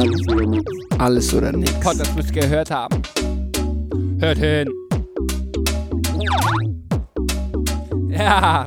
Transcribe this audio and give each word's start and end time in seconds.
Alles 0.00 0.28
oder 0.28 0.46
nichts. 0.46 0.72
Alles 0.98 1.34
oder 1.34 1.52
nichts. 1.52 1.80
Gott, 1.82 2.00
das 2.00 2.14
müsst 2.14 2.34
ihr 2.34 2.40
gehört 2.40 2.70
haben. 2.70 3.02
Hört 4.18 4.38
hin. 4.38 4.70
Ja. 8.08 8.64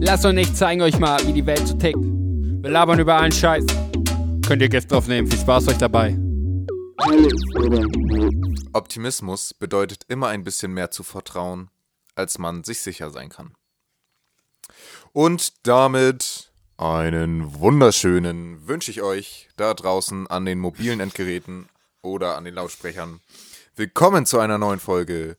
Lasst 0.00 0.24
uns 0.24 0.34
nicht 0.34 0.56
zeigen 0.56 0.82
euch 0.82 0.98
mal, 0.98 1.24
wie 1.28 1.32
die 1.32 1.46
Welt 1.46 1.68
so 1.68 1.74
tickt. 1.74 2.00
Wir 2.02 2.70
labern 2.70 2.98
über 2.98 3.14
allen 3.14 3.30
Scheiß. 3.30 3.64
Könnt 4.44 4.60
ihr 4.60 4.68
Gäste 4.68 4.96
aufnehmen. 4.96 5.28
Viel 5.28 5.38
Spaß 5.38 5.68
euch 5.68 5.78
dabei. 5.78 6.18
Optimismus 8.72 9.54
bedeutet 9.54 10.02
immer 10.08 10.26
ein 10.26 10.42
bisschen 10.42 10.74
mehr 10.74 10.90
zu 10.90 11.04
vertrauen, 11.04 11.70
als 12.16 12.38
man 12.38 12.64
sich 12.64 12.80
sicher 12.80 13.10
sein 13.10 13.28
kann. 13.28 13.54
Und 15.12 15.64
damit 15.64 16.31
einen 16.82 17.60
wunderschönen 17.60 18.66
wünsche 18.66 18.90
ich 18.90 19.02
euch 19.02 19.48
da 19.56 19.72
draußen 19.72 20.26
an 20.26 20.44
den 20.44 20.58
mobilen 20.58 20.98
Endgeräten 21.00 21.68
oder 22.02 22.36
an 22.36 22.44
den 22.44 22.54
Lautsprechern. 22.54 23.20
Willkommen 23.76 24.26
zu 24.26 24.40
einer 24.40 24.58
neuen 24.58 24.80
Folge 24.80 25.36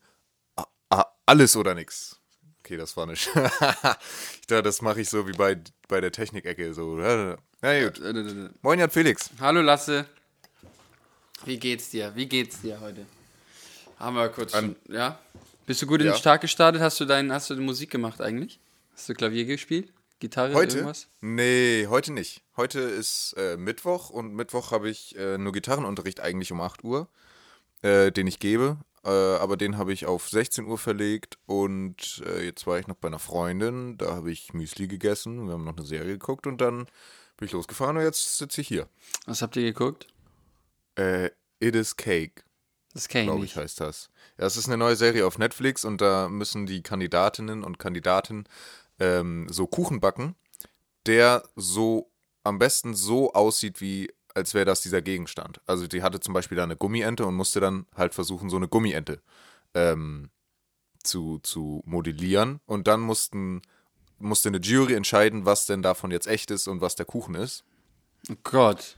A- 0.56 0.66
A- 0.90 1.06
Alles 1.26 1.58
oder 1.58 1.76
nix. 1.76 2.20
Okay, 2.60 2.78
das 2.78 2.96
war 2.96 3.08
nicht. 3.08 3.28
ich 3.36 4.48
dachte, 4.48 4.64
das 4.64 4.82
mache 4.82 5.02
ich 5.02 5.10
so 5.10 5.28
wie 5.28 5.34
bei, 5.34 5.58
bei 5.90 6.00
der 6.00 6.14
Technikecke. 6.14 6.74
So. 6.74 6.96
Na 6.96 7.84
gut. 7.84 8.02
Moin, 8.62 8.80
Jan 8.80 8.90
Felix. 8.90 9.30
Hallo 9.42 9.62
Lasse. 9.62 10.06
Wie 11.44 11.58
geht's 11.60 11.90
dir? 11.90 12.14
Wie 12.16 12.26
geht's 12.26 12.62
dir 12.62 12.80
heute? 12.80 13.06
Haben 14.00 14.16
wir 14.16 14.30
kurz 14.30 14.54
schon, 14.54 14.78
ja? 14.88 15.20
Bist 15.66 15.82
du 15.82 15.88
gut 15.88 16.00
in 16.00 16.08
Ja. 16.08 16.14
den 16.14 16.22
Tag 16.24 16.40
gestartet? 16.40 16.82
Hast 16.82 17.02
du 17.02 17.06
dein, 17.06 17.34
hast 17.34 17.50
du 17.50 17.56
Musik 17.58 17.90
gemacht 17.90 18.22
eigentlich? 18.22 18.60
Hast 18.96 19.10
du 19.10 19.14
Klavier 19.14 19.44
gespielt? 19.44 19.92
Gitarre, 20.24 20.54
Heute? 20.54 20.78
irgendwas? 20.78 21.10
Nee, 21.20 21.88
heute 21.90 22.14
nicht. 22.14 22.44
Heute 22.56 22.80
ist 22.80 23.34
äh, 23.34 23.58
Mittwoch 23.58 24.10
und 24.10 24.34
Mittwoch 24.34 24.72
habe 24.72 24.90
ich 24.90 25.18
äh, 25.18 25.38
nur 25.38 25.52
Gitarrenunterricht 25.52 26.22
eigentlich 26.22 26.50
um 26.54 26.62
8 26.62 26.86
Uhr, 26.86 27.10
äh, 27.82 28.10
den 28.10 28.28
ich 28.28 28.40
gebe. 28.40 28.78
Äh, 29.04 29.10
aber 29.10 29.58
den 29.58 29.78
habe 29.78 29.92
ich 29.92 30.06
auf 30.06 30.30
16 30.30 30.64
Uhr 30.64 30.78
verlegt 30.78 31.40
und 31.46 32.24
äh, 32.26 32.46
jetzt 32.46 32.66
war 32.66 32.80
ich 32.80 32.88
noch 32.88 32.96
bei 32.96 33.10
einer 33.10 33.20
Freundin, 33.20 33.98
da 33.98 34.16
habe 34.16 34.32
ich 34.32 34.54
Müsli 34.54 34.88
gegessen, 34.88 35.46
wir 35.46 35.56
haben 35.56 35.66
noch 35.66 35.76
eine 35.76 35.86
Serie 35.86 36.14
geguckt 36.14 36.48
und 36.48 36.62
dann 36.62 36.86
bin 37.36 37.48
ich 37.48 37.52
losgefahren 37.52 37.98
und 37.98 38.04
jetzt 38.04 38.38
sitze 38.38 38.62
ich 38.62 38.70
hier. 38.70 38.88
Was 39.26 39.42
habt 39.42 39.58
ihr 39.58 39.64
geguckt? 39.64 40.08
Äh, 40.96 41.32
It 41.60 41.76
is 41.76 41.98
Cake, 41.98 42.44
Das 42.94 43.10
kenne 43.10 43.26
ich 43.26 43.30
glaube 43.30 43.44
ich, 43.44 43.58
heißt 43.58 43.82
das. 43.82 44.10
Ja, 44.40 44.46
es 44.46 44.56
ist 44.56 44.68
eine 44.68 44.78
neue 44.78 44.96
Serie 44.96 45.28
auf 45.28 45.38
Netflix 45.38 45.84
und 45.84 46.00
da 46.00 46.30
müssen 46.30 46.66
die 46.66 46.82
Kandidatinnen 46.82 47.62
und 47.66 47.78
Kandidaten 47.78 48.46
ähm, 49.04 49.48
so 49.50 49.68
Kuchen 49.68 50.00
backen, 50.00 50.36
der 51.06 51.44
so 51.56 52.10
am 52.44 52.58
besten 52.60 52.94
so 52.94 53.34
aussieht, 53.34 53.82
wie 53.82 54.12
als 54.36 54.54
wäre 54.54 54.66
das 54.66 54.82
dieser 54.82 55.02
Gegenstand. 55.02 55.62
Also 55.68 55.86
die 55.88 56.02
hatte 56.02 56.20
zum 56.20 56.34
Beispiel 56.34 56.56
da 56.58 56.64
eine 56.64 56.76
Gummiente 56.76 57.26
und 57.26 57.36
musste 57.36 57.60
dann 57.60 57.86
halt 57.96 58.14
versuchen, 58.16 58.50
so 58.50 58.58
eine 58.58 58.68
Gummiente 58.68 59.22
ähm, 59.76 60.30
zu, 61.04 61.40
zu 61.44 61.84
modellieren. 61.86 62.60
Und 62.66 62.88
dann 62.88 63.02
mussten, 63.02 63.62
musste 64.18 64.50
eine 64.50 64.58
Jury 64.60 64.94
entscheiden, 64.94 65.46
was 65.46 65.66
denn 65.68 65.82
davon 65.84 66.10
jetzt 66.12 66.28
echt 66.28 66.50
ist 66.52 66.68
und 66.68 66.82
was 66.82 66.96
der 66.96 67.06
Kuchen 67.06 67.36
ist. 67.36 67.64
Oh 68.30 68.36
Gott. 68.44 68.98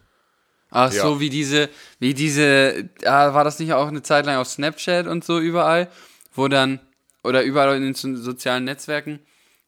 Ach 0.70 0.92
Ja. 0.94 1.02
so, 1.04 1.20
wie 1.20 1.30
diese, 1.30 1.70
wie 2.00 2.14
diese, 2.14 2.90
ah, 3.06 3.34
war 3.34 3.44
das 3.44 3.60
nicht 3.60 3.74
auch 3.74 3.88
eine 3.88 4.04
Zeit 4.04 4.26
lang 4.26 4.38
auf 4.38 4.48
Snapchat 4.48 5.06
und 5.08 5.24
so 5.26 5.40
überall, 5.40 5.90
wo 6.34 6.48
dann, 6.48 6.80
oder 7.24 7.44
überall 7.44 7.76
in 7.76 7.84
den 7.84 7.94
so- 7.94 8.16
sozialen 8.16 8.64
Netzwerken, 8.64 9.20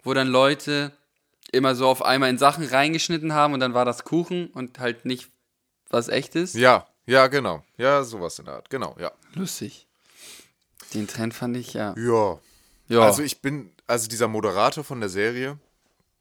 wo 0.07 0.13
dann 0.13 0.29
Leute 0.29 0.93
immer 1.51 1.75
so 1.75 1.85
auf 1.87 2.01
einmal 2.01 2.29
in 2.29 2.37
Sachen 2.37 2.65
reingeschnitten 2.65 3.33
haben 3.33 3.53
und 3.53 3.59
dann 3.59 3.73
war 3.73 3.83
das 3.83 4.05
Kuchen 4.05 4.47
und 4.51 4.79
halt 4.79 5.03
nicht 5.03 5.29
was 5.89 6.07
echtes. 6.07 6.53
Ja, 6.53 6.87
ja, 7.05 7.27
genau. 7.27 7.63
Ja, 7.77 8.03
sowas 8.05 8.39
in 8.39 8.45
der 8.45 8.55
Art. 8.55 8.69
Genau, 8.69 8.95
ja. 8.99 9.11
Lustig. 9.33 9.85
Den 10.93 11.07
Trend 11.07 11.33
fand 11.33 11.57
ich 11.57 11.73
ja. 11.73 11.93
Ja. 11.97 12.39
Ja, 12.87 13.01
Also 13.01 13.21
ich 13.21 13.41
bin, 13.41 13.73
also 13.85 14.07
dieser 14.07 14.29
Moderator 14.29 14.85
von 14.85 15.01
der 15.01 15.09
Serie, 15.09 15.59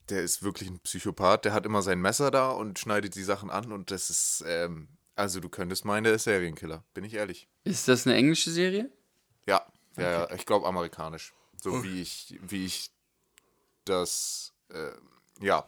der 0.08 0.22
ist 0.22 0.42
wirklich 0.42 0.68
ein 0.68 0.80
Psychopath, 0.80 1.44
der 1.44 1.52
hat 1.52 1.64
immer 1.64 1.80
sein 1.80 2.00
Messer 2.00 2.32
da 2.32 2.50
und 2.50 2.80
schneidet 2.80 3.14
die 3.14 3.22
Sachen 3.22 3.50
an 3.50 3.70
und 3.70 3.92
das 3.92 4.10
ist, 4.10 4.44
ähm, 4.48 4.88
also 5.14 5.38
du 5.38 5.48
könntest 5.48 5.84
meinen, 5.84 6.02
der 6.02 6.14
ist 6.14 6.24
Serienkiller, 6.24 6.82
bin 6.92 7.04
ich 7.04 7.14
ehrlich. 7.14 7.48
ist 7.62 7.86
das 7.86 8.04
eine 8.04 8.16
englische 8.16 8.50
Serie? 8.50 8.90
Ja, 9.46 9.64
ja, 9.96 10.10
ja, 10.10 10.30
ich 10.34 10.44
glaube 10.44 10.66
amerikanisch. 10.66 11.34
So 11.62 11.84
wie 11.84 12.02
ich, 12.02 12.36
wie 12.42 12.66
ich 12.66 12.90
das, 13.86 14.52
äh, 14.70 14.90
ja. 15.44 15.64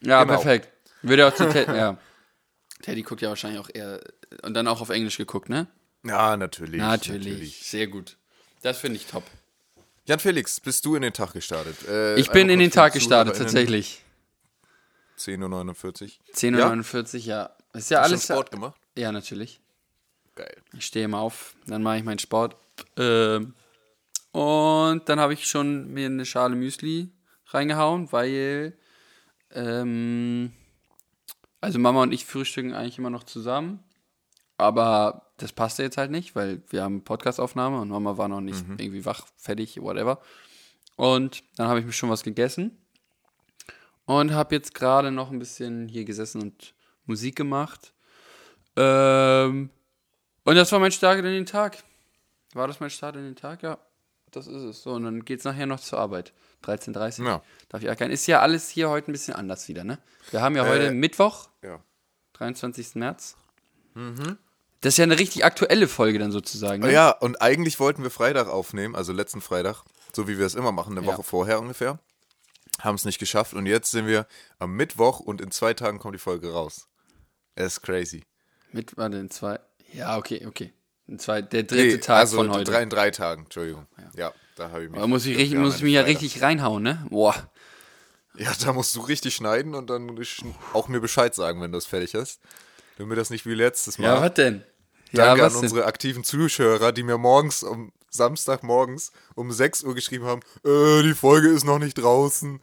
Ja, 0.00 0.24
Genau. 0.24 0.34
perfekt. 0.34 0.70
Würde 1.02 1.26
auch 1.28 1.34
zu 1.34 1.48
Teddy, 1.48 1.72
ja. 1.76 1.98
Teddy 2.82 3.02
guckt 3.02 3.20
ja 3.22 3.28
wahrscheinlich 3.28 3.60
auch 3.60 3.68
eher, 3.72 4.00
und 4.42 4.54
dann 4.54 4.66
auch 4.68 4.80
auf 4.80 4.88
Englisch 4.90 5.16
geguckt, 5.18 5.48
ne? 5.48 5.66
Ja, 6.04 6.36
natürlich. 6.36 6.80
Natürlich. 6.80 7.62
Sehr 7.68 7.86
gut. 7.88 8.16
Das 8.62 8.78
finde 8.78 8.96
ich 8.96 9.06
top. 9.06 9.24
Jan 10.06 10.18
Felix, 10.20 10.60
bist 10.60 10.84
du 10.84 10.94
in 10.94 11.02
den 11.02 11.12
Tag 11.12 11.32
gestartet? 11.32 11.76
Äh, 11.88 12.16
Ich 12.16 12.30
bin 12.30 12.48
in 12.48 12.58
den 12.60 12.70
Tag 12.70 12.92
gestartet, 12.92 13.36
tatsächlich. 13.36 14.02
10.49 15.18 16.02
Uhr. 16.02 16.34
10.49 16.34 17.14
Uhr, 17.14 17.20
ja. 17.24 17.50
Ist 17.72 17.90
ja 17.90 18.00
Hast 18.00 18.08
du 18.10 18.12
alles. 18.12 18.24
Sport 18.24 18.50
gemacht? 18.50 18.80
Ja, 18.96 19.10
natürlich. 19.12 19.60
Geil. 20.34 20.56
Ich 20.76 20.86
stehe 20.86 21.06
immer 21.06 21.18
auf, 21.20 21.56
dann 21.66 21.82
mache 21.82 21.96
ich 21.98 22.04
meinen 22.04 22.18
Sport. 22.18 22.56
Ähm, 22.98 23.54
und 24.32 25.08
dann 25.08 25.18
habe 25.18 25.32
ich 25.32 25.46
schon 25.46 25.92
mir 25.92 26.06
eine 26.06 26.26
Schale 26.26 26.54
Müsli 26.54 27.08
reingehauen, 27.48 28.12
weil. 28.12 28.76
Ähm, 29.52 30.52
also 31.60 31.78
Mama 31.78 32.02
und 32.02 32.12
ich 32.12 32.26
frühstücken 32.26 32.74
eigentlich 32.74 32.98
immer 32.98 33.10
noch 33.10 33.24
zusammen. 33.24 33.82
Aber 34.58 35.26
das 35.36 35.52
passte 35.52 35.82
jetzt 35.82 35.98
halt 35.98 36.10
nicht, 36.10 36.34
weil 36.34 36.62
wir 36.68 36.82
haben 36.82 37.04
Podcastaufnahme 37.04 37.80
und 37.80 37.88
Mama 37.88 38.16
war 38.16 38.28
noch 38.28 38.40
nicht 38.40 38.64
irgendwie 38.78 39.04
wach, 39.04 39.26
fertig, 39.36 39.80
whatever. 39.80 40.20
Und 40.96 41.42
dann 41.56 41.68
habe 41.68 41.80
ich 41.80 41.86
mir 41.86 41.92
schon 41.92 42.08
was 42.08 42.22
gegessen 42.22 42.78
und 44.06 44.32
habe 44.32 44.54
jetzt 44.54 44.74
gerade 44.74 45.10
noch 45.10 45.30
ein 45.30 45.38
bisschen 45.38 45.88
hier 45.88 46.04
gesessen 46.04 46.40
und 46.40 46.74
Musik 47.04 47.36
gemacht. 47.36 47.92
Ähm, 48.76 49.70
und 50.44 50.54
das 50.54 50.72
war 50.72 50.78
mein 50.78 50.92
Start 50.92 51.18
in 51.18 51.24
den 51.24 51.46
Tag. 51.46 51.82
War 52.54 52.66
das 52.66 52.80
mein 52.80 52.90
Start 52.90 53.16
in 53.16 53.24
den 53.24 53.36
Tag? 53.36 53.62
Ja, 53.62 53.78
das 54.30 54.46
ist 54.46 54.62
es. 54.62 54.82
So, 54.82 54.92
und 54.92 55.04
dann 55.04 55.24
geht's 55.24 55.44
nachher 55.44 55.66
noch 55.66 55.80
zur 55.80 55.98
Arbeit. 55.98 56.32
13.30 56.64 57.20
Uhr. 57.20 57.26
Ja. 57.26 57.42
Darf 57.68 57.82
ich 57.82 57.88
erkennen. 57.88 58.12
Ist 58.12 58.26
ja 58.26 58.40
alles 58.40 58.68
hier 58.68 58.88
heute 58.88 59.10
ein 59.10 59.12
bisschen 59.12 59.34
anders 59.34 59.68
wieder, 59.68 59.84
ne? 59.84 59.98
Wir 60.30 60.40
haben 60.42 60.56
ja 60.56 60.66
heute 60.66 60.86
Äh, 60.88 60.90
Mittwoch, 60.92 61.48
Ja. 61.62 61.80
23. 62.34 62.96
März. 62.96 63.36
Das 64.82 64.94
ist 64.94 64.98
ja 64.98 65.04
eine 65.04 65.18
richtig 65.18 65.44
aktuelle 65.44 65.88
Folge 65.88 66.18
dann 66.18 66.32
sozusagen. 66.32 66.82
Ne? 66.82 66.88
Oh 66.88 66.90
Ja, 66.90 67.10
und 67.10 67.40
eigentlich 67.40 67.80
wollten 67.80 68.02
wir 68.02 68.10
Freitag 68.10 68.48
aufnehmen, 68.48 68.94
also 68.94 69.12
letzten 69.12 69.40
Freitag, 69.40 69.84
so 70.14 70.28
wie 70.28 70.38
wir 70.38 70.44
es 70.46 70.54
immer 70.54 70.72
machen, 70.72 70.96
eine 70.96 71.06
Ja. 71.06 71.12
Woche 71.12 71.22
vorher 71.22 71.60
ungefähr. 71.60 71.98
Haben 72.80 72.96
es 72.96 73.06
nicht 73.06 73.18
geschafft 73.18 73.54
und 73.54 73.64
jetzt 73.64 73.90
sind 73.90 74.06
wir 74.06 74.26
am 74.58 74.72
Mittwoch 74.74 75.20
und 75.20 75.40
in 75.40 75.50
zwei 75.50 75.72
Tagen 75.72 75.98
kommt 75.98 76.14
die 76.14 76.18
Folge 76.18 76.52
raus. 76.52 76.88
Es 77.54 77.74
ist 77.78 77.82
crazy. 77.82 78.22
Mit, 78.72 78.96
warte, 78.98 79.16
in 79.16 79.30
zwei. 79.30 79.58
Ja, 79.94 80.18
okay, 80.18 80.44
okay. 80.46 80.74
In 81.06 81.18
zwei, 81.18 81.40
der 81.40 81.62
dritte 81.62 81.96
Nee, 81.96 81.98
Tag 81.98 82.18
also 82.18 82.36
von 82.36 82.50
heute. 82.50 82.64
Drei, 82.70 82.82
in 82.82 82.90
drei 82.90 83.10
Tagen, 83.10 83.44
Entschuldigung. 83.44 83.86
Ja, 84.14 84.34
da 84.56 84.70
habe 84.70 84.84
ich 84.84 84.90
mich. 84.90 85.00
da 85.00 85.06
muss 85.06 85.24
ich, 85.26 85.36
richtig, 85.36 85.58
muss 85.58 85.76
ich 85.76 85.82
mich 85.82 85.92
ja 85.92 86.02
richtig 86.02 86.42
reinhauen, 86.42 86.82
ne? 86.82 87.06
Boah. 87.10 87.34
Ja, 88.36 88.52
da 88.60 88.72
musst 88.72 88.94
du 88.96 89.00
richtig 89.00 89.34
schneiden 89.34 89.74
und 89.74 89.88
dann 89.88 90.18
auch 90.72 90.88
mir 90.88 91.00
Bescheid 91.00 91.34
sagen, 91.34 91.60
wenn 91.62 91.72
du 91.72 91.78
es 91.78 91.86
fertig 91.86 92.14
hast. 92.14 92.40
Damit 92.98 93.18
das 93.18 93.30
nicht 93.30 93.46
wie 93.46 93.54
letztes 93.54 93.98
Mal. 93.98 94.06
Ja, 94.06 94.20
was 94.20 94.34
denn? 94.34 94.64
Danke 95.12 95.40
ja, 95.40 95.46
was 95.46 95.54
an 95.54 95.60
denn? 95.60 95.70
unsere 95.70 95.86
aktiven 95.86 96.24
Zuhörer, 96.24 96.92
die 96.92 97.02
mir 97.02 97.18
morgens 97.18 97.62
um 97.62 97.92
Samstagmorgens 98.10 99.12
um 99.34 99.52
6 99.52 99.84
Uhr 99.84 99.94
geschrieben 99.94 100.24
haben, 100.24 100.40
äh, 100.64 101.02
die 101.02 101.14
Folge 101.14 101.48
ist 101.48 101.64
noch 101.64 101.78
nicht 101.78 101.94
draußen. 101.94 102.60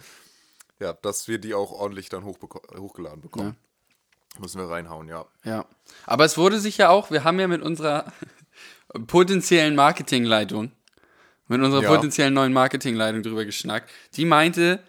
Ja, 0.80 0.94
dass 0.94 1.28
wir 1.28 1.38
die 1.38 1.54
auch 1.54 1.72
ordentlich 1.72 2.10
dann 2.10 2.26
hochgeladen 2.26 3.22
bekommen. 3.22 3.56
Müssen 4.40 4.60
wir 4.60 4.70
reinhauen, 4.70 5.08
ja. 5.08 5.26
Ja. 5.44 5.66
Aber 6.06 6.26
es 6.26 6.38
wurde 6.38 6.60
sich 6.60 6.78
ja 6.78 6.90
auch, 6.90 7.12
wir 7.12 7.24
haben 7.24 7.40
ja 7.40 7.48
mit 7.48 7.62
unserer 7.62 8.12
potenziellen 9.08 9.76
Marketingleitung, 9.76 10.72
mit 11.48 11.62
unserer 11.62 11.84
Ja. 11.84 11.90
potenziellen 11.90 12.34
neuen 12.34 12.54
Marketingleitung 12.54 13.24
drüber 13.24 13.46
geschnackt. 13.46 13.90
Die 14.16 14.26
meinte, 14.26 14.82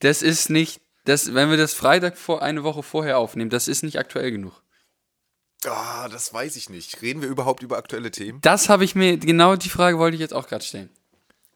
das 0.00 0.22
ist 0.22 0.50
nicht, 0.50 0.80
das, 1.04 1.34
wenn 1.34 1.50
wir 1.50 1.56
das 1.56 1.74
Freitag 1.74 2.16
vor 2.16 2.42
eine 2.42 2.64
Woche 2.64 2.82
vorher 2.82 3.18
aufnehmen, 3.18 3.50
das 3.50 3.68
ist 3.68 3.82
nicht 3.82 3.98
aktuell 3.98 4.30
genug. 4.30 4.62
Ah, 5.66 6.08
das 6.08 6.32
weiß 6.32 6.56
ich 6.56 6.68
nicht. 6.68 7.00
Reden 7.00 7.22
wir 7.22 7.28
überhaupt 7.28 7.62
über 7.62 7.78
aktuelle 7.78 8.10
Themen? 8.10 8.40
Das 8.42 8.68
habe 8.68 8.84
ich 8.84 8.94
mir, 8.94 9.16
genau 9.16 9.56
die 9.56 9.70
Frage 9.70 9.98
wollte 9.98 10.14
ich 10.14 10.20
jetzt 10.20 10.34
auch 10.34 10.46
gerade 10.46 10.64
stellen. 10.64 10.90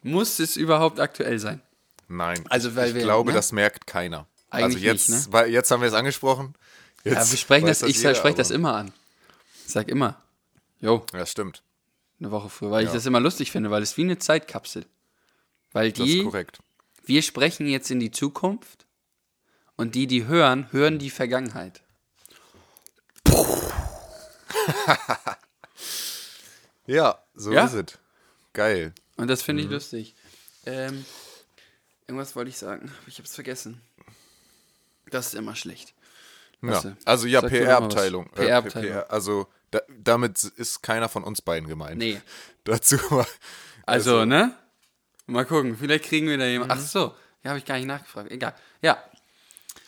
Muss 0.01 0.39
es 0.39 0.55
überhaupt 0.55 0.99
aktuell 0.99 1.37
sein? 1.39 1.61
Nein. 2.07 2.43
Also, 2.49 2.75
weil 2.75 2.89
ich 2.89 2.95
wir- 2.95 3.03
glaube, 3.03 3.29
ne? 3.31 3.35
das 3.35 3.51
merkt 3.51 3.85
keiner. 3.85 4.25
Eigentlich 4.49 4.77
also 4.77 4.77
jetzt, 4.79 5.09
nicht, 5.09 5.27
ne? 5.27 5.33
weil 5.33 5.49
jetzt 5.51 5.69
haben 5.69 5.81
wir 5.81 5.87
es 5.89 5.93
angesprochen. 5.93 6.55
Jetzt 7.03 7.13
Ja, 7.15 7.31
wir 7.31 7.37
sprechen 7.37 7.67
weiß 7.67 7.79
das, 7.79 7.89
ich 7.89 7.97
jeder, 7.97 8.15
spreche 8.15 8.37
das 8.37 8.49
immer 8.49 8.73
an. 8.75 8.91
Ich 9.67 9.73
sag 9.73 9.87
immer, 9.89 10.19
jo, 10.79 11.05
Ja, 11.13 11.25
stimmt. 11.27 11.61
Eine 12.19 12.31
Woche 12.31 12.49
früher, 12.49 12.71
weil 12.71 12.83
ich 12.83 12.89
Ja. 12.89 12.93
das 12.95 13.05
immer 13.05 13.19
lustig 13.19 13.51
finde, 13.51 13.71
weil 13.71 13.81
es 13.83 13.95
wie 13.97 14.01
eine 14.03 14.17
Zeitkapsel. 14.17 14.85
Weil 15.71 15.91
Das 15.91 15.99
ist 16.07 16.13
die, 16.13 16.23
korrekt. 16.23 16.59
wir 17.03 17.21
sprechen 17.21 17.67
jetzt 17.67 17.91
in 17.91 17.99
die 17.99 18.11
Zukunft 18.11 18.85
und 19.75 19.95
die, 19.95 20.07
die 20.07 20.25
hören, 20.25 20.67
hören 20.71 20.99
die 20.99 21.09
Vergangenheit. 21.09 21.81
Ja, 26.85 27.19
so 27.35 27.51
Ja? 27.51 27.65
ist 27.65 27.73
es. 27.73 27.99
Geil. 28.53 28.93
Und 29.15 29.27
das 29.27 29.41
finde 29.43 29.61
Mhm. 29.63 29.69
ich 29.69 29.73
lustig. 29.73 30.15
Ähm, 30.65 31.05
irgendwas 32.07 32.35
wollte 32.35 32.49
ich 32.49 32.57
sagen, 32.57 32.91
aber 32.99 33.07
ich 33.07 33.15
habe 33.19 33.27
es 33.27 33.35
vergessen. 33.35 33.79
Das 35.11 35.27
ist 35.27 35.35
immer 35.35 35.55
schlecht. 35.55 35.93
Ja. 36.61 36.95
Also 37.05 37.27
ja. 37.27 37.41
PR-Abteilung. 37.41 38.25
Äh, 38.33 38.45
PR-Abteilung. 38.45 38.91
PR, 38.91 39.11
also 39.11 39.47
da, 39.71 39.81
damit 39.89 40.43
ist 40.43 40.81
keiner 40.81 41.09
von 41.09 41.23
uns 41.23 41.41
beiden 41.41 41.67
gemeint. 41.69 41.97
Nee. 41.97 42.21
Dazu 42.63 42.97
mal. 43.09 43.25
Also, 43.85 44.25
ne? 44.25 44.53
Mal 45.25 45.45
gucken, 45.45 45.77
vielleicht 45.77 46.05
kriegen 46.05 46.27
wir 46.27 46.37
da 46.37 46.45
Mhm. 46.45 46.51
jemanden. 46.51 46.73
Ach 46.73 46.79
so, 46.79 47.13
ja, 47.43 47.49
habe 47.49 47.59
ich 47.59 47.65
gar 47.65 47.75
nicht 47.77 47.85
nachgefragt. 47.87 48.31
Egal. 48.31 48.53
Ja, 48.81 48.97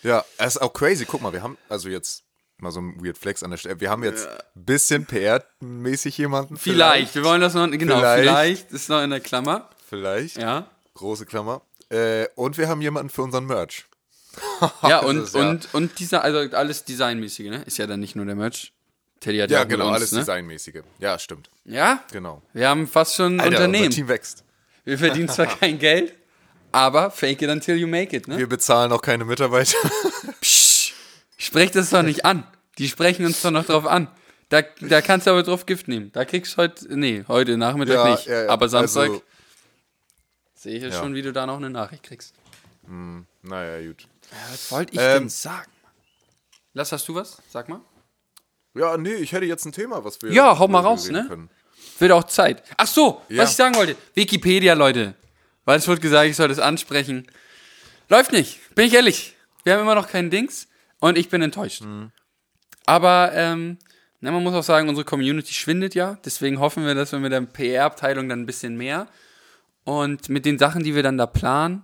Ja, 0.03 0.23
es 0.37 0.55
ist 0.55 0.61
auch 0.61 0.73
crazy. 0.73 1.05
Guck 1.05 1.21
mal, 1.21 1.31
wir 1.33 1.43
haben 1.43 1.57
also 1.69 1.87
jetzt 1.89 2.23
mal 2.57 2.71
so 2.71 2.79
ein 2.81 3.03
Weird 3.03 3.17
Flex 3.17 3.43
an 3.43 3.51
der 3.51 3.57
Stelle. 3.57 3.79
Wir 3.79 3.89
haben 3.89 4.03
jetzt 4.03 4.27
ein 4.27 4.37
bisschen 4.65 5.05
PR-mäßig 5.07 6.17
jemanden. 6.17 6.57
vielleicht. 6.57 7.13
Wir 7.15 7.23
wollen 7.23 7.41
das 7.41 7.53
noch, 7.53 7.69
genau, 7.71 7.97
Vielleicht. 7.97 8.21
vielleicht, 8.23 8.71
ist 8.71 8.89
noch 8.89 9.01
in 9.03 9.09
der 9.09 9.19
Klammer. 9.19 9.69
Vielleicht. 9.89 10.37
Ja. 10.37 10.69
Große 10.95 11.25
Klammer. 11.25 11.61
Äh, 11.89 12.27
und 12.35 12.57
wir 12.57 12.67
haben 12.69 12.81
jemanden 12.81 13.09
für 13.09 13.21
unseren 13.23 13.45
Merch. 13.45 13.85
Ja, 14.83 14.99
und, 15.03 15.23
ist 15.23 15.35
ja- 15.35 15.49
und, 15.49 15.73
und 15.73 15.99
dieser, 15.99 16.23
also 16.23 16.55
alles 16.55 16.85
Designmäßige, 16.85 17.49
ne? 17.49 17.63
Ist 17.63 17.77
ja 17.77 17.87
dann 17.87 17.99
nicht 17.99 18.15
nur 18.15 18.25
der 18.25 18.35
Merch. 18.35 18.73
Teddy 19.21 19.37
hat 19.37 19.49
Ja, 19.51 19.59
ja, 19.59 19.63
auch 19.63 19.67
genau, 19.69 19.87
uns, 19.87 19.95
alles 19.95 20.11
ne? 20.11 20.19
Designmäßige. 20.19 20.81
Ja, 20.99 21.17
stimmt. 21.17 21.49
Ja, 21.63 22.03
Genau. 22.11 22.41
wir 22.53 22.67
haben 22.67 22.87
fast 22.87 23.15
schon 23.15 23.35
ein 23.35 23.39
Alter, 23.39 23.49
unser 23.57 23.65
Unternehmen. 23.67 23.91
Team 23.91 24.07
wächst. 24.09 24.43
Wir 24.83 24.97
verdienen 24.97 25.29
zwar 25.29 25.45
kein 25.59 25.79
Geld, 25.79 26.13
aber 26.73 27.09
fake 27.11 27.41
it 27.43 27.49
until 27.49 27.77
you 27.77 27.87
make 27.87 28.13
it, 28.15 28.27
ne? 28.27 28.37
Wir 28.37 28.49
bezahlen 28.49 28.91
auch 28.91 29.01
keine 29.01 29.23
Mitarbeiter. 29.23 29.77
Psch, 30.41 30.93
sprech 31.37 31.71
das 31.71 31.91
doch 31.91 32.01
nicht 32.01 32.25
an. 32.25 32.45
Die 32.79 32.89
sprechen 32.89 33.25
uns 33.25 33.41
doch 33.41 33.51
noch 33.51 33.65
drauf 33.65 33.85
an. 33.85 34.07
Da, 34.49 34.63
da 34.81 35.01
kannst 35.01 35.27
du 35.27 35.31
aber 35.31 35.43
drauf 35.43 35.65
Gift 35.65 35.87
nehmen. 35.87 36.11
Da 36.11 36.25
kriegst 36.25 36.53
du 36.53 36.57
heute, 36.57 36.97
nee, 36.97 37.23
heute 37.29 37.55
Nachmittag 37.57 37.93
Ja, 37.93 38.09
nicht. 38.11 38.25
ja, 38.25 38.49
aber 38.49 38.67
Samstag 38.69 39.03
Also- 39.09 39.23
sehe 40.55 40.75
ich 40.77 40.83
ja. 40.83 40.91
schon, 40.91 41.13
wie 41.13 41.21
du 41.21 41.31
da 41.31 41.45
noch 41.45 41.57
eine 41.57 41.69
Nachricht 41.69 42.03
kriegst. 42.03 42.33
naja, 43.43 43.87
gut. 43.87 44.07
Was 44.51 44.71
wollte 44.71 44.93
ich 44.93 44.99
Ähm, 44.99 45.19
denn 45.19 45.29
sagen? 45.29 45.71
Lass, 46.73 46.91
hast 46.91 47.07
du 47.07 47.15
was? 47.15 47.37
Sag 47.49 47.69
mal. 47.69 47.81
Ja, 48.73 48.97
nee, 48.97 49.13
ich 49.13 49.31
hätte 49.33 49.45
jetzt 49.45 49.65
ein 49.65 49.71
Thema, 49.71 50.03
was 50.03 50.21
wir. 50.21 50.31
Ja, 50.31 50.57
hau 50.57 50.67
mal 50.67 50.79
raus, 50.79 51.09
ne? 51.09 51.25
können. 51.27 51.49
Wird 51.99 52.11
auch 52.11 52.23
Zeit. 52.23 52.63
Ach 52.77 52.87
so, 52.87 53.21
Ja. 53.29 53.43
was 53.43 53.51
ich 53.51 53.55
sagen 53.57 53.75
wollte. 53.75 53.95
Wikipedia, 54.13 54.73
Leute. 54.73 55.13
Weil 55.65 55.77
es 55.77 55.87
wurde 55.87 56.01
gesagt, 56.01 56.29
ich 56.29 56.35
soll 56.35 56.47
das 56.47 56.59
ansprechen. 56.59 57.27
Läuft 58.09 58.31
nicht, 58.31 58.59
bin 58.75 58.85
ich 58.87 58.93
ehrlich. 58.93 59.35
Wir 59.63 59.73
haben 59.73 59.81
immer 59.81 59.95
noch 59.95 60.07
keinen 60.07 60.29
Dings 60.31 60.67
und 60.99 61.17
ich 61.17 61.29
bin 61.29 61.41
enttäuscht. 61.41 61.81
Mhm. 61.81 62.11
Aber 62.85 63.31
ähm, 63.33 63.77
na, 64.19 64.31
man 64.31 64.43
muss 64.43 64.53
auch 64.53 64.63
sagen, 64.63 64.89
unsere 64.89 65.05
Community 65.05 65.53
schwindet 65.53 65.93
ja. 65.95 66.17
Deswegen 66.25 66.59
hoffen 66.59 66.85
wir, 66.85 66.95
dass 66.95 67.11
wir 67.11 67.19
mit 67.19 67.31
der 67.31 67.41
PR-Abteilung 67.41 68.27
dann 68.29 68.41
ein 68.41 68.45
bisschen 68.45 68.75
mehr 68.77 69.07
und 69.83 70.29
mit 70.29 70.45
den 70.45 70.57
Sachen, 70.59 70.83
die 70.83 70.95
wir 70.95 71.03
dann 71.03 71.17
da 71.17 71.25
planen, 71.27 71.83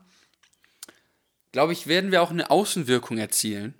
glaube 1.51 1.73
ich, 1.73 1.87
werden 1.87 2.11
wir 2.11 2.21
auch 2.21 2.31
eine 2.31 2.49
Außenwirkung 2.49 3.17
erzielen, 3.17 3.75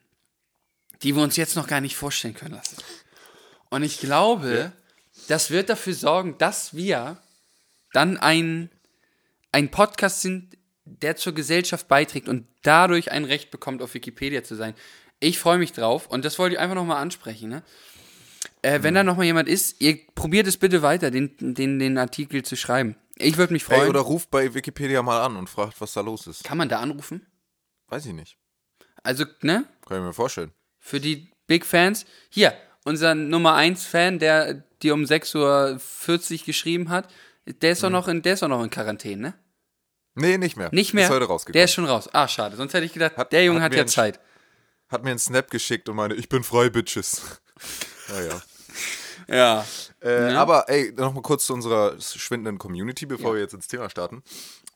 die 1.03 1.15
wir 1.15 1.23
uns 1.23 1.35
jetzt 1.35 1.55
noch 1.55 1.67
gar 1.67 1.81
nicht 1.81 1.95
vorstellen 1.95 2.33
können 2.33 2.55
lassen. 2.55 2.77
Und 3.69 3.83
ich 3.83 3.99
glaube, 3.99 4.71
das 5.27 5.51
wird 5.51 5.69
dafür 5.69 5.93
sorgen, 5.93 6.37
dass 6.37 6.73
wir 6.73 7.17
dann 7.91 8.17
ein, 8.17 8.69
ein 9.51 9.69
Podcast 9.69 10.21
sind, 10.21 10.57
der 10.85 11.15
zur 11.17 11.33
Gesellschaft 11.33 11.89
beiträgt 11.89 12.29
und 12.29 12.47
dadurch 12.61 13.11
ein 13.11 13.25
Recht 13.25 13.51
bekommt, 13.51 13.81
auf 13.81 13.93
Wikipedia 13.93 14.43
zu 14.43 14.55
sein. 14.55 14.73
Ich 15.19 15.37
freue 15.37 15.57
mich 15.57 15.73
drauf 15.73 16.07
und 16.07 16.23
das 16.23 16.39
wollte 16.39 16.55
ich 16.55 16.59
einfach 16.61 16.75
nochmal 16.75 17.01
ansprechen. 17.01 17.49
Ne? 17.49 17.63
Äh, 18.61 18.83
wenn 18.83 18.93
da 18.93 19.03
nochmal 19.03 19.25
jemand 19.25 19.49
ist, 19.49 19.81
ihr 19.81 19.99
probiert 20.15 20.47
es 20.47 20.57
bitte 20.57 20.81
weiter, 20.81 21.11
den, 21.11 21.35
den, 21.39 21.79
den 21.79 21.97
Artikel 21.97 22.43
zu 22.43 22.55
schreiben. 22.55 22.95
Ich 23.15 23.37
würde 23.37 23.53
mich 23.53 23.63
freuen. 23.63 23.81
Ey, 23.81 23.89
oder 23.89 24.01
ruft 24.01 24.29
bei 24.29 24.53
Wikipedia 24.53 25.01
mal 25.01 25.21
an 25.21 25.35
und 25.35 25.49
fragt, 25.49 25.81
was 25.81 25.93
da 25.93 26.01
los 26.01 26.27
ist. 26.27 26.43
Kann 26.43 26.57
man 26.57 26.69
da 26.69 26.79
anrufen? 26.79 27.25
Weiß 27.87 28.05
ich 28.05 28.13
nicht. 28.13 28.37
Also, 29.03 29.25
ne? 29.41 29.65
Kann 29.87 29.97
ich 29.97 30.03
mir 30.03 30.13
vorstellen. 30.13 30.51
Für 30.79 30.99
die 30.99 31.29
Big 31.47 31.65
Fans. 31.65 32.05
Hier, 32.29 32.53
unser 32.85 33.15
Nummer 33.15 33.55
1 33.55 33.85
Fan, 33.85 34.19
der 34.19 34.53
dir 34.81 34.93
um 34.93 35.03
6.40 35.03 36.39
Uhr 36.41 36.45
geschrieben 36.45 36.89
hat, 36.89 37.09
der 37.45 37.71
ist 37.71 37.83
doch 37.83 37.89
noch 37.89 38.07
in, 38.07 38.21
der 38.21 38.33
ist 38.33 38.41
doch 38.43 38.47
noch 38.47 38.63
in 38.63 38.69
Quarantäne, 38.69 39.21
ne? 39.21 39.33
Nee, 40.15 40.37
nicht 40.37 40.57
mehr. 40.57 40.69
Nicht 40.71 40.93
mehr. 40.93 41.05
Ist 41.05 41.11
heute 41.13 41.25
rausgekommen. 41.25 41.53
Der 41.53 41.65
ist 41.65 41.73
schon 41.73 41.85
raus. 41.85 42.09
Ah, 42.11 42.27
schade. 42.27 42.55
Sonst 42.57 42.73
hätte 42.73 42.85
ich 42.85 42.93
gedacht, 42.93 43.15
Hat- 43.17 43.31
der 43.31 43.43
Junge 43.45 43.61
hat 43.61 43.71
hat 43.71 43.77
ja 43.77 43.85
Zeit. 43.85 44.19
Hat 44.89 45.03
mir 45.03 45.11
einen 45.11 45.19
Snap 45.19 45.51
geschickt 45.51 45.87
und 45.89 45.95
meine, 45.95 46.15
ich 46.15 46.27
bin 46.27 46.43
frei, 46.43 46.69
Bitches. 46.69 47.21
naja. 48.09 48.41
Ja. 49.27 49.65
Äh, 50.01 50.33
Aber 50.33 50.69
ey, 50.69 50.91
nochmal 50.93 51.21
kurz 51.21 51.45
zu 51.45 51.53
unserer 51.53 51.99
schwindenden 51.99 52.57
Community, 52.57 53.05
bevor 53.05 53.33
wir 53.33 53.41
jetzt 53.41 53.53
ins 53.53 53.67
Thema 53.67 53.89
starten. 53.89 54.23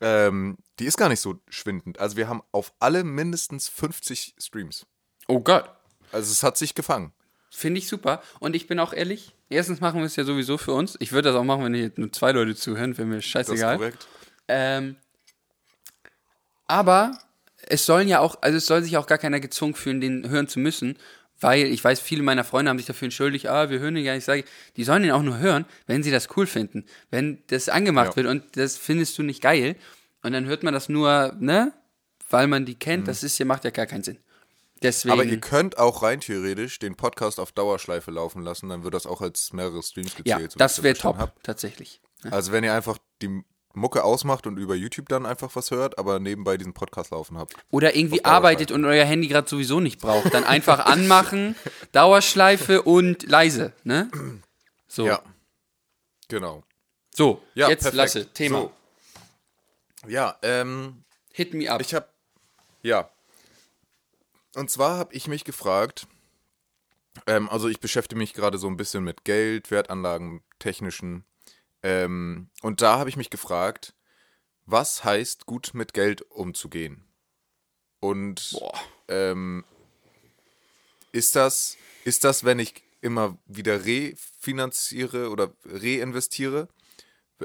Ähm, 0.01 0.57
die 0.79 0.85
ist 0.85 0.97
gar 0.97 1.09
nicht 1.09 1.21
so 1.21 1.39
schwindend. 1.49 1.99
Also 1.99 2.17
wir 2.17 2.27
haben 2.27 2.41
auf 2.51 2.73
alle 2.79 3.03
mindestens 3.03 3.67
50 3.69 4.35
Streams. 4.37 4.85
Oh 5.27 5.39
Gott. 5.39 5.69
Also 6.11 6.31
es 6.31 6.43
hat 6.43 6.57
sich 6.57 6.75
gefangen. 6.75 7.11
Finde 7.49 7.79
ich 7.79 7.87
super. 7.87 8.21
Und 8.39 8.55
ich 8.55 8.67
bin 8.67 8.79
auch 8.79 8.93
ehrlich, 8.93 9.33
erstens 9.49 9.81
machen 9.81 9.99
wir 9.99 10.05
es 10.05 10.15
ja 10.15 10.23
sowieso 10.23 10.57
für 10.57 10.71
uns. 10.73 10.95
Ich 10.99 11.11
würde 11.11 11.29
das 11.29 11.37
auch 11.37 11.43
machen, 11.43 11.65
wenn 11.65 11.73
hier 11.73 11.91
nur 11.97 12.11
zwei 12.11 12.31
Leute 12.31 12.55
zuhören, 12.55 12.97
wäre 12.97 13.07
mir 13.07 13.15
Das 13.17 13.25
ist 13.25 13.31
scheißegal. 13.31 13.77
korrekt. 13.77 14.07
Ähm, 14.47 14.95
aber 16.67 17.17
es 17.67 17.85
sollen 17.85 18.07
ja 18.07 18.19
auch, 18.19 18.41
also 18.41 18.57
es 18.57 18.65
soll 18.65 18.83
sich 18.83 18.97
auch 18.97 19.07
gar 19.07 19.17
keiner 19.17 19.39
gezwungen 19.39 19.75
fühlen, 19.75 20.01
den 20.01 20.29
hören 20.29 20.47
zu 20.47 20.59
müssen, 20.59 20.97
weil 21.39 21.65
ich 21.65 21.83
weiß, 21.83 21.99
viele 21.99 22.23
meiner 22.23 22.43
Freunde 22.43 22.69
haben 22.69 22.77
sich 22.77 22.87
dafür 22.87 23.07
entschuldigt, 23.07 23.47
ah, 23.47 23.69
wir 23.69 23.79
hören 23.79 23.95
den 23.95 24.05
gar 24.05 24.13
nicht, 24.13 24.25
sage 24.25 24.41
ich, 24.41 24.45
die 24.77 24.83
sollen 24.83 25.03
den 25.03 25.11
auch 25.11 25.23
nur 25.23 25.39
hören, 25.39 25.65
wenn 25.87 26.03
sie 26.03 26.11
das 26.11 26.29
cool 26.37 26.47
finden. 26.47 26.85
Wenn 27.09 27.43
das 27.47 27.67
angemacht 27.69 28.11
Ja. 28.11 28.15
wird 28.17 28.27
und 28.27 28.57
das 28.57 28.77
findest 28.77 29.17
du 29.17 29.23
nicht 29.23 29.41
geil 29.41 29.75
und 30.23 30.33
dann 30.33 30.45
hört 30.45 30.63
man 30.63 30.73
das 30.73 30.87
nur, 30.87 31.35
ne, 31.39 31.73
weil 32.29 32.47
man 32.47 32.65
die 32.65 32.75
kennt, 32.75 33.07
das 33.07 33.23
ist 33.23 33.37
ja, 33.39 33.45
macht 33.45 33.65
ja 33.65 33.71
gar 33.71 33.85
keinen 33.87 34.03
Sinn. 34.03 34.17
Deswegen. 34.81 35.13
Aber 35.13 35.23
ihr 35.23 35.39
könnt 35.39 35.77
auch 35.77 36.01
rein 36.01 36.21
theoretisch 36.21 36.79
den 36.79 36.95
Podcast 36.95 37.39
auf 37.39 37.51
Dauerschleife 37.51 38.09
laufen 38.11 38.41
lassen, 38.41 38.69
dann 38.69 38.83
wird 38.83 38.93
das 38.93 39.05
auch 39.05 39.21
als 39.21 39.53
mehrere 39.53 39.83
Streams 39.83 40.15
gezählt. 40.15 40.41
ja, 40.41 40.49
so 40.49 40.57
das 40.57 40.81
wäre 40.83 40.95
top, 40.97 41.17
hab. 41.17 41.43
tatsächlich. 41.43 42.01
Also 42.29 42.51
wenn 42.51 42.63
ihr 42.63 42.73
einfach 42.73 42.97
die 43.21 43.43
Mucke 43.73 44.03
ausmacht 44.03 44.47
und 44.47 44.57
über 44.57 44.75
YouTube 44.75 45.07
dann 45.09 45.25
einfach 45.25 45.55
was 45.55 45.71
hört, 45.71 45.97
aber 45.97 46.19
nebenbei 46.19 46.57
diesen 46.57 46.73
Podcast 46.73 47.11
laufen 47.11 47.37
habt. 47.37 47.53
Oder 47.69 47.95
irgendwie 47.95 48.25
arbeitet 48.25 48.71
und 48.71 48.83
euer 48.85 49.05
Handy 49.05 49.27
gerade 49.27 49.47
sowieso 49.47 49.79
nicht 49.79 50.01
braucht. 50.01 50.33
Dann 50.33 50.43
einfach 50.43 50.79
anmachen, 50.85 51.55
Dauerschleife 51.91 52.81
und 52.81 53.23
leise, 53.29 53.73
ne? 53.83 54.11
So. 54.87 55.05
Ja. 55.05 55.21
Genau. 56.27 56.63
So, 57.15 57.41
Ja, 57.55 57.69
jetzt 57.69 57.81
perfekt. 57.83 57.97
Lasse, 57.97 58.33
Thema. 58.33 58.59
So. 58.59 58.71
Ja, 60.07 60.37
ähm, 60.41 61.03
Hit 61.33 61.53
me 61.53 61.69
up. 61.71 61.81
ich 61.81 61.93
habe 61.93 62.07
ja. 62.81 63.09
Und 64.55 64.69
zwar 64.69 64.97
habe 64.97 65.13
ich 65.13 65.27
mich 65.27 65.43
gefragt, 65.43 66.07
ähm, 67.27 67.49
also 67.49 67.67
ich 67.67 67.79
beschäftige 67.79 68.17
mich 68.17 68.33
gerade 68.33 68.57
so 68.57 68.67
ein 68.67 68.77
bisschen 68.77 69.03
mit 69.03 69.23
Geld, 69.23 69.71
Wertanlagen, 69.71 70.43
technischen. 70.59 71.25
Ähm, 71.83 72.49
und 72.61 72.81
da 72.81 72.99
habe 72.99 73.09
ich 73.09 73.17
mich 73.17 73.29
gefragt, 73.29 73.93
was 74.65 75.03
heißt 75.03 75.45
gut 75.45 75.71
mit 75.73 75.93
Geld 75.93 76.21
umzugehen? 76.29 77.03
Und 77.99 78.59
ähm, 79.07 79.63
ist 81.11 81.35
das, 81.35 81.77
ist 82.03 82.23
das, 82.23 82.43
wenn 82.43 82.59
ich 82.59 82.83
immer 83.01 83.37
wieder 83.45 83.85
refinanziere 83.85 85.29
oder 85.29 85.53
reinvestiere? 85.65 86.67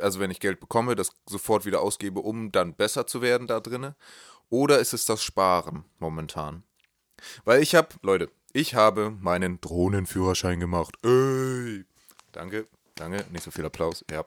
Also 0.00 0.20
wenn 0.20 0.30
ich 0.30 0.40
Geld 0.40 0.60
bekomme, 0.60 0.94
das 0.94 1.10
sofort 1.26 1.64
wieder 1.64 1.80
ausgebe, 1.80 2.20
um 2.20 2.52
dann 2.52 2.74
besser 2.74 3.06
zu 3.06 3.22
werden 3.22 3.46
da 3.46 3.60
drinne? 3.60 3.96
Oder 4.48 4.78
ist 4.78 4.92
es 4.92 5.04
das 5.06 5.22
Sparen 5.22 5.84
momentan? 5.98 6.62
Weil 7.44 7.62
ich 7.62 7.74
habe, 7.74 7.88
Leute, 8.02 8.30
ich 8.52 8.74
habe 8.74 9.10
meinen 9.10 9.60
Drohnenführerschein 9.60 10.60
gemacht. 10.60 10.94
Ey. 11.04 11.84
Danke, 12.32 12.66
danke, 12.94 13.24
nicht 13.30 13.44
so 13.44 13.50
viel 13.50 13.64
Applaus. 13.64 14.04
Ja. 14.10 14.24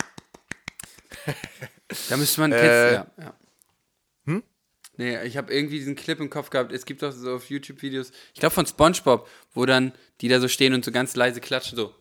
Da 2.09 2.17
müsste 2.17 2.41
man. 2.41 2.51
Äh, 2.51 2.55
kennst, 2.55 2.71
ja, 2.71 3.23
ja. 3.23 3.33
Hm? 4.25 4.43
Nee, 4.97 5.23
ich 5.23 5.37
habe 5.37 5.53
irgendwie 5.53 5.79
diesen 5.79 5.95
Clip 5.95 6.19
im 6.19 6.29
Kopf 6.29 6.49
gehabt. 6.49 6.71
Es 6.71 6.85
gibt 6.85 7.01
doch 7.01 7.11
so 7.11 7.35
auf 7.35 7.49
YouTube-Videos, 7.49 8.11
ich 8.33 8.39
glaube 8.39 8.53
von 8.53 8.65
Spongebob, 8.65 9.27
wo 9.53 9.65
dann 9.65 9.93
die 10.21 10.27
da 10.27 10.39
so 10.39 10.47
stehen 10.47 10.73
und 10.73 10.85
so 10.85 10.91
ganz 10.91 11.15
leise 11.15 11.41
klatschen, 11.41 11.77
so. 11.77 11.95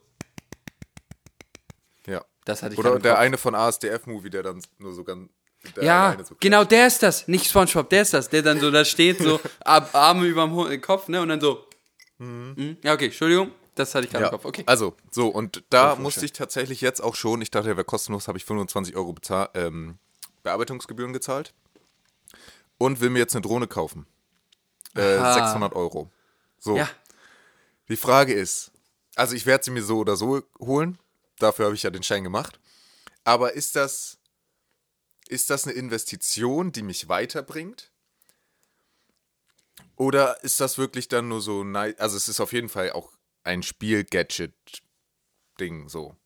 ja. 2.06 2.24
Das 2.44 2.62
hatte 2.62 2.74
ich 2.74 2.78
Oder 2.78 2.98
der 2.98 3.18
eine 3.18 3.38
von 3.38 3.54
ASDF-Movie, 3.54 4.30
der 4.30 4.42
dann 4.42 4.62
nur 4.78 4.92
so 4.92 5.04
ganz. 5.04 5.30
Der 5.76 5.84
Ja, 5.84 6.16
so 6.24 6.34
genau, 6.40 6.64
der 6.64 6.86
ist 6.86 7.02
das. 7.02 7.28
Nicht 7.28 7.46
Spongebob, 7.48 7.88
der 7.90 8.02
ist 8.02 8.14
das. 8.14 8.28
Der 8.28 8.42
dann 8.42 8.60
so 8.60 8.70
da 8.70 8.84
steht, 8.84 9.18
so 9.18 9.40
Ab- 9.64 9.94
Arme 9.94 10.26
überm 10.26 10.54
Ho- 10.54 10.68
Kopf, 10.80 11.08
ne? 11.08 11.20
Und 11.20 11.28
dann 11.28 11.40
so. 11.40 11.66
Mhm. 12.18 12.76
Ja, 12.82 12.94
okay, 12.94 13.06
Entschuldigung. 13.06 13.52
Das 13.74 13.94
hatte 13.94 14.06
ich 14.06 14.10
gerade 14.10 14.24
Ja, 14.24 14.28
im 14.30 14.32
Kopf. 14.32 14.44
Okay. 14.44 14.64
also, 14.66 14.96
so, 15.10 15.28
und 15.28 15.62
da 15.70 15.86
Glückwunsch, 15.88 16.02
musste 16.02 16.24
ich 16.24 16.32
tatsächlich 16.32 16.80
jetzt 16.80 17.00
auch 17.00 17.14
schon, 17.14 17.40
ich 17.42 17.50
dachte, 17.52 17.68
der 17.68 17.76
wäre 17.76 17.84
kostenlos, 17.84 18.26
habe 18.26 18.36
ich 18.36 18.44
25 18.44 18.96
Euro 18.96 19.12
bezahl, 19.12 19.50
ähm, 19.54 19.98
Bearbeitungsgebühren 20.42 21.12
gezahlt 21.12 21.54
und 22.78 23.00
will 23.00 23.10
mir 23.10 23.20
jetzt 23.20 23.34
eine 23.36 23.42
Drohne 23.42 23.66
kaufen. 23.68 24.06
Äh, 24.96 25.16
Aha. 25.16 25.32
600 25.34 25.74
Euro. 25.74 26.10
So, 26.58 26.76
Ja. 26.76 26.88
die 27.88 27.96
Frage 27.96 28.32
ist, 28.32 28.72
Also 29.14 29.34
ich 29.34 29.46
werde 29.46 29.64
sie 29.64 29.70
mir 29.72 29.82
so 29.82 29.98
oder 29.98 30.14
so 30.16 30.42
holen. 30.60 30.96
Dafür 31.40 31.64
habe 31.66 31.74
ich 31.74 31.82
ja 31.82 31.90
den 31.90 32.02
Schein 32.04 32.22
gemacht. 32.24 32.58
Aber 33.24 33.52
ist 33.54 33.74
das, 33.76 34.17
ist 35.28 35.50
das 35.50 35.64
eine 35.64 35.74
Investition, 35.74 36.72
die 36.72 36.82
mich 36.82 37.08
weiterbringt? 37.08 37.92
Oder 39.96 40.42
ist 40.44 40.60
das 40.60 40.78
wirklich 40.78 41.08
dann 41.08 41.28
nur 41.28 41.40
so 41.40 41.64
nice? 41.64 41.98
Also 41.98 42.16
es 42.16 42.28
ist 42.28 42.38
auf 42.40 42.52
jeden 42.52 42.68
Fall 42.68 42.92
auch 42.92 43.12
ein 43.44 43.62
Spiel-Gadget-Ding 43.62 45.88
so. 45.88 46.16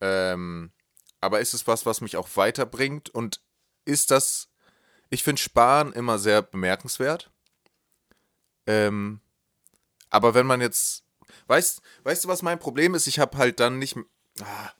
Ähm, 0.00 0.72
aber 1.20 1.40
ist 1.40 1.54
es 1.54 1.66
was, 1.66 1.86
was 1.86 2.00
mich 2.00 2.16
auch 2.16 2.28
weiterbringt? 2.36 3.10
Und 3.10 3.40
ist 3.84 4.10
das, 4.10 4.48
ich 5.10 5.22
finde 5.22 5.42
Sparen 5.42 5.92
immer 5.92 6.18
sehr 6.18 6.42
bemerkenswert. 6.42 7.30
Ähm, 8.66 9.20
aber 10.10 10.34
wenn 10.34 10.46
man 10.46 10.60
jetzt, 10.60 11.04
weißt, 11.46 11.80
weißt 12.04 12.24
du, 12.24 12.28
was 12.28 12.42
mein 12.42 12.58
Problem 12.58 12.94
ist? 12.94 13.06
Ich 13.06 13.18
habe 13.18 13.38
halt 13.38 13.60
dann 13.60 13.78
nicht, 13.78 13.96
ah, 14.40 14.70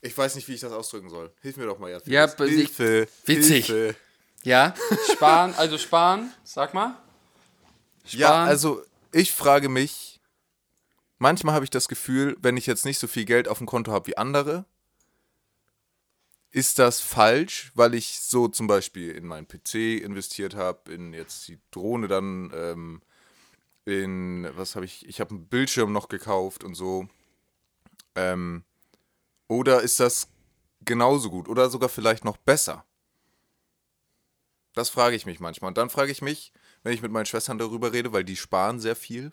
ich 0.00 0.16
weiß 0.16 0.34
nicht, 0.36 0.48
wie 0.48 0.54
ich 0.54 0.60
das 0.60 0.72
ausdrücken 0.72 1.10
soll. 1.10 1.32
Hilf 1.40 1.56
mir 1.56 1.66
doch 1.66 1.78
mal 1.78 1.90
jetzt. 1.90 2.06
Ja, 2.06 2.28
Hilfe, 2.36 3.08
witzig. 3.24 3.66
Hilfe. 3.66 3.96
Ja, 4.44 4.74
sparen, 5.12 5.54
also 5.56 5.78
sparen, 5.78 6.32
sag 6.44 6.72
mal. 6.72 6.96
Ja, 8.06 8.28
Sparen. 8.28 8.48
also 8.48 8.82
ich 9.12 9.32
frage 9.32 9.68
mich, 9.68 10.20
manchmal 11.18 11.54
habe 11.54 11.64
ich 11.64 11.70
das 11.70 11.88
Gefühl, 11.88 12.36
wenn 12.40 12.56
ich 12.56 12.66
jetzt 12.66 12.84
nicht 12.84 12.98
so 12.98 13.06
viel 13.06 13.24
Geld 13.24 13.48
auf 13.48 13.58
dem 13.58 13.66
Konto 13.66 13.92
habe 13.92 14.06
wie 14.06 14.16
andere, 14.16 14.64
ist 16.50 16.78
das 16.78 17.00
falsch, 17.00 17.72
weil 17.74 17.94
ich 17.94 18.20
so 18.20 18.48
zum 18.48 18.66
Beispiel 18.66 19.10
in 19.10 19.26
meinen 19.26 19.46
PC 19.46 20.00
investiert 20.02 20.54
habe, 20.54 20.92
in 20.92 21.12
jetzt 21.12 21.46
die 21.48 21.58
Drohne 21.70 22.08
dann, 22.08 22.50
ähm, 22.54 23.02
in, 23.84 24.48
was 24.56 24.74
habe 24.74 24.86
ich, 24.86 25.06
ich 25.06 25.20
habe 25.20 25.30
einen 25.30 25.46
Bildschirm 25.46 25.92
noch 25.92 26.08
gekauft 26.08 26.64
und 26.64 26.74
so. 26.74 27.08
Ähm, 28.14 28.64
oder 29.48 29.82
ist 29.82 29.98
das 29.98 30.28
genauso 30.82 31.30
gut 31.30 31.48
oder 31.48 31.68
sogar 31.70 31.88
vielleicht 31.88 32.24
noch 32.24 32.36
besser? 32.36 32.84
Das 34.74 34.90
frage 34.90 35.16
ich 35.16 35.26
mich 35.26 35.40
manchmal. 35.40 35.70
Und 35.70 35.78
dann 35.78 35.90
frage 35.90 36.12
ich 36.12 36.22
mich, 36.22 36.52
wenn 36.84 36.92
ich 36.92 37.02
mit 37.02 37.10
meinen 37.10 37.26
Schwestern 37.26 37.58
darüber 37.58 37.92
rede, 37.92 38.12
weil 38.12 38.24
die 38.24 38.36
sparen 38.36 38.78
sehr 38.78 38.94
viel. 38.94 39.32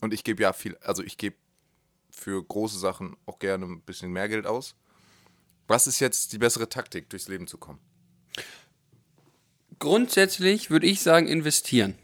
Und 0.00 0.14
ich 0.14 0.22
gebe 0.22 0.42
ja 0.42 0.52
viel, 0.52 0.76
also 0.78 1.02
ich 1.02 1.18
gebe 1.18 1.36
für 2.10 2.44
große 2.44 2.78
Sachen 2.78 3.16
auch 3.26 3.38
gerne 3.38 3.64
ein 3.66 3.80
bisschen 3.80 4.12
mehr 4.12 4.28
Geld 4.28 4.46
aus. 4.46 4.76
Was 5.66 5.86
ist 5.86 5.98
jetzt 5.98 6.32
die 6.32 6.38
bessere 6.38 6.68
Taktik, 6.68 7.10
durchs 7.10 7.28
Leben 7.28 7.46
zu 7.46 7.58
kommen? 7.58 7.80
Grundsätzlich 9.78 10.70
würde 10.70 10.86
ich 10.86 11.00
sagen, 11.00 11.26
investieren. 11.26 11.98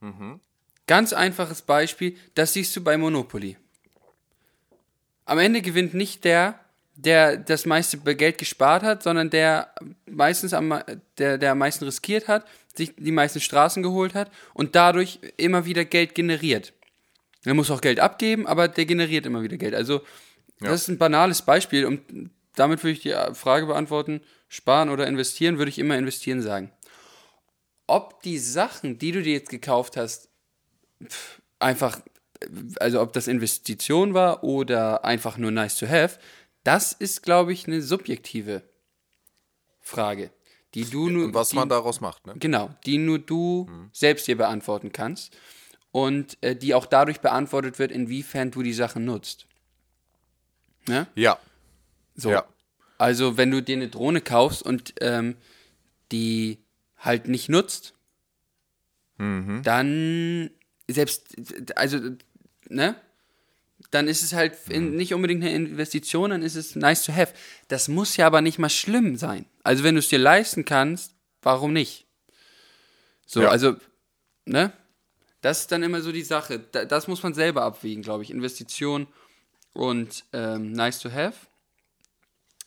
Mhm. 0.00 0.40
Ganz 0.86 1.12
einfaches 1.12 1.62
Beispiel, 1.62 2.16
das 2.34 2.52
siehst 2.52 2.76
du 2.76 2.84
bei 2.84 2.96
Monopoly. 2.96 3.56
Am 5.26 5.38
Ende 5.38 5.60
gewinnt 5.60 5.92
nicht 5.92 6.24
der, 6.24 6.58
der 6.94 7.36
das 7.36 7.66
meiste 7.66 7.98
Geld 7.98 8.38
gespart 8.38 8.82
hat, 8.82 9.02
sondern 9.02 9.28
der 9.28 9.74
meistens 10.06 10.54
am, 10.54 10.80
der, 11.18 11.36
der 11.36 11.52
am 11.52 11.58
meisten 11.58 11.84
riskiert 11.84 12.28
hat, 12.28 12.46
sich 12.74 12.94
die 12.96 13.12
meisten 13.12 13.40
Straßen 13.40 13.82
geholt 13.82 14.14
hat 14.14 14.30
und 14.54 14.74
dadurch 14.74 15.18
immer 15.36 15.66
wieder 15.66 15.84
Geld 15.84 16.14
generiert. 16.14 16.72
Er 17.44 17.54
muss 17.54 17.70
auch 17.70 17.80
Geld 17.80 18.00
abgeben, 18.00 18.46
aber 18.46 18.68
der 18.68 18.86
generiert 18.86 19.26
immer 19.26 19.42
wieder 19.42 19.56
Geld. 19.56 19.74
Also, 19.74 20.00
das 20.60 20.82
ist 20.82 20.88
ein 20.88 20.98
banales 20.98 21.42
Beispiel 21.42 21.84
und 21.84 22.30
damit 22.54 22.82
würde 22.82 22.92
ich 22.92 23.00
die 23.00 23.14
Frage 23.34 23.66
beantworten, 23.66 24.20
sparen 24.48 24.88
oder 24.88 25.06
investieren, 25.06 25.58
würde 25.58 25.68
ich 25.68 25.78
immer 25.78 25.98
investieren 25.98 26.40
sagen. 26.40 26.72
Ob 27.86 28.22
die 28.22 28.38
Sachen, 28.38 28.98
die 28.98 29.12
du 29.12 29.22
dir 29.22 29.34
jetzt 29.34 29.50
gekauft 29.50 29.96
hast, 29.96 30.28
einfach, 31.58 32.00
also 32.80 33.00
ob 33.00 33.12
das 33.12 33.28
Investition 33.28 34.14
war 34.14 34.44
oder 34.44 35.04
einfach 35.04 35.38
nur 35.38 35.50
nice 35.50 35.76
to 35.76 35.86
have, 35.86 36.18
das 36.64 36.92
ist, 36.92 37.22
glaube 37.22 37.52
ich, 37.52 37.66
eine 37.66 37.82
subjektive 37.82 38.62
Frage, 39.80 40.30
die 40.74 40.84
du 40.84 41.08
nur, 41.08 41.26
Und 41.26 41.34
was 41.34 41.50
die, 41.50 41.56
man 41.56 41.68
daraus 41.68 42.00
macht, 42.00 42.26
ne? 42.26 42.34
genau, 42.38 42.70
die 42.84 42.98
nur 42.98 43.18
du 43.18 43.70
selbst 43.92 44.26
dir 44.26 44.36
beantworten 44.36 44.92
kannst 44.92 45.36
und 45.92 46.36
äh, 46.42 46.56
die 46.56 46.74
auch 46.74 46.86
dadurch 46.86 47.20
beantwortet 47.20 47.78
wird, 47.78 47.92
inwiefern 47.92 48.50
du 48.50 48.62
die 48.62 48.72
Sachen 48.72 49.04
nutzt. 49.04 49.46
Ne? 50.88 51.06
Ja. 51.14 51.38
So. 52.14 52.30
Ja. 52.30 52.44
Also, 52.98 53.36
wenn 53.36 53.50
du 53.50 53.62
dir 53.62 53.76
eine 53.76 53.88
Drohne 53.88 54.20
kaufst 54.20 54.62
und 54.62 54.94
ähm, 55.00 55.36
die 56.12 56.58
halt 56.98 57.28
nicht 57.28 57.48
nutzt, 57.48 57.94
dann 59.18 60.50
selbst, 60.88 61.34
also, 61.74 61.98
ne? 62.68 62.94
Dann 63.90 64.08
ist 64.08 64.22
es 64.22 64.32
halt 64.32 64.56
in, 64.68 64.96
nicht 64.96 65.12
unbedingt 65.14 65.42
eine 65.44 65.54
Investition, 65.54 66.30
dann 66.30 66.42
ist 66.42 66.56
es 66.56 66.76
nice 66.76 67.04
to 67.04 67.12
have. 67.12 67.34
Das 67.68 67.88
muss 67.88 68.16
ja 68.16 68.26
aber 68.26 68.40
nicht 68.40 68.58
mal 68.58 68.70
schlimm 68.70 69.16
sein. 69.16 69.44
Also, 69.62 69.84
wenn 69.84 69.94
du 69.94 69.98
es 70.00 70.08
dir 70.08 70.18
leisten 70.18 70.64
kannst, 70.64 71.12
warum 71.42 71.72
nicht? 71.72 72.06
So, 73.26 73.42
Ja. 73.42 73.50
also, 73.50 73.76
ne? 74.44 74.72
Das 75.42 75.60
ist 75.60 75.72
dann 75.72 75.82
immer 75.82 76.00
so 76.00 76.10
die 76.10 76.22
Sache. 76.22 76.58
Da, 76.72 76.84
das 76.84 77.06
muss 77.06 77.22
man 77.22 77.34
selber 77.34 77.62
abwägen, 77.62 78.02
glaube 78.02 78.22
ich. 78.24 78.30
Investition 78.30 79.06
und 79.74 80.24
ähm, 80.32 80.72
nice 80.72 80.98
to 80.98 81.12
have. 81.12 81.34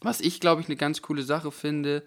Was 0.01 0.21
ich, 0.21 0.39
glaube 0.39 0.61
ich, 0.61 0.67
eine 0.67 0.77
ganz 0.77 1.01
coole 1.01 1.23
Sache 1.23 1.51
finde, 1.51 2.03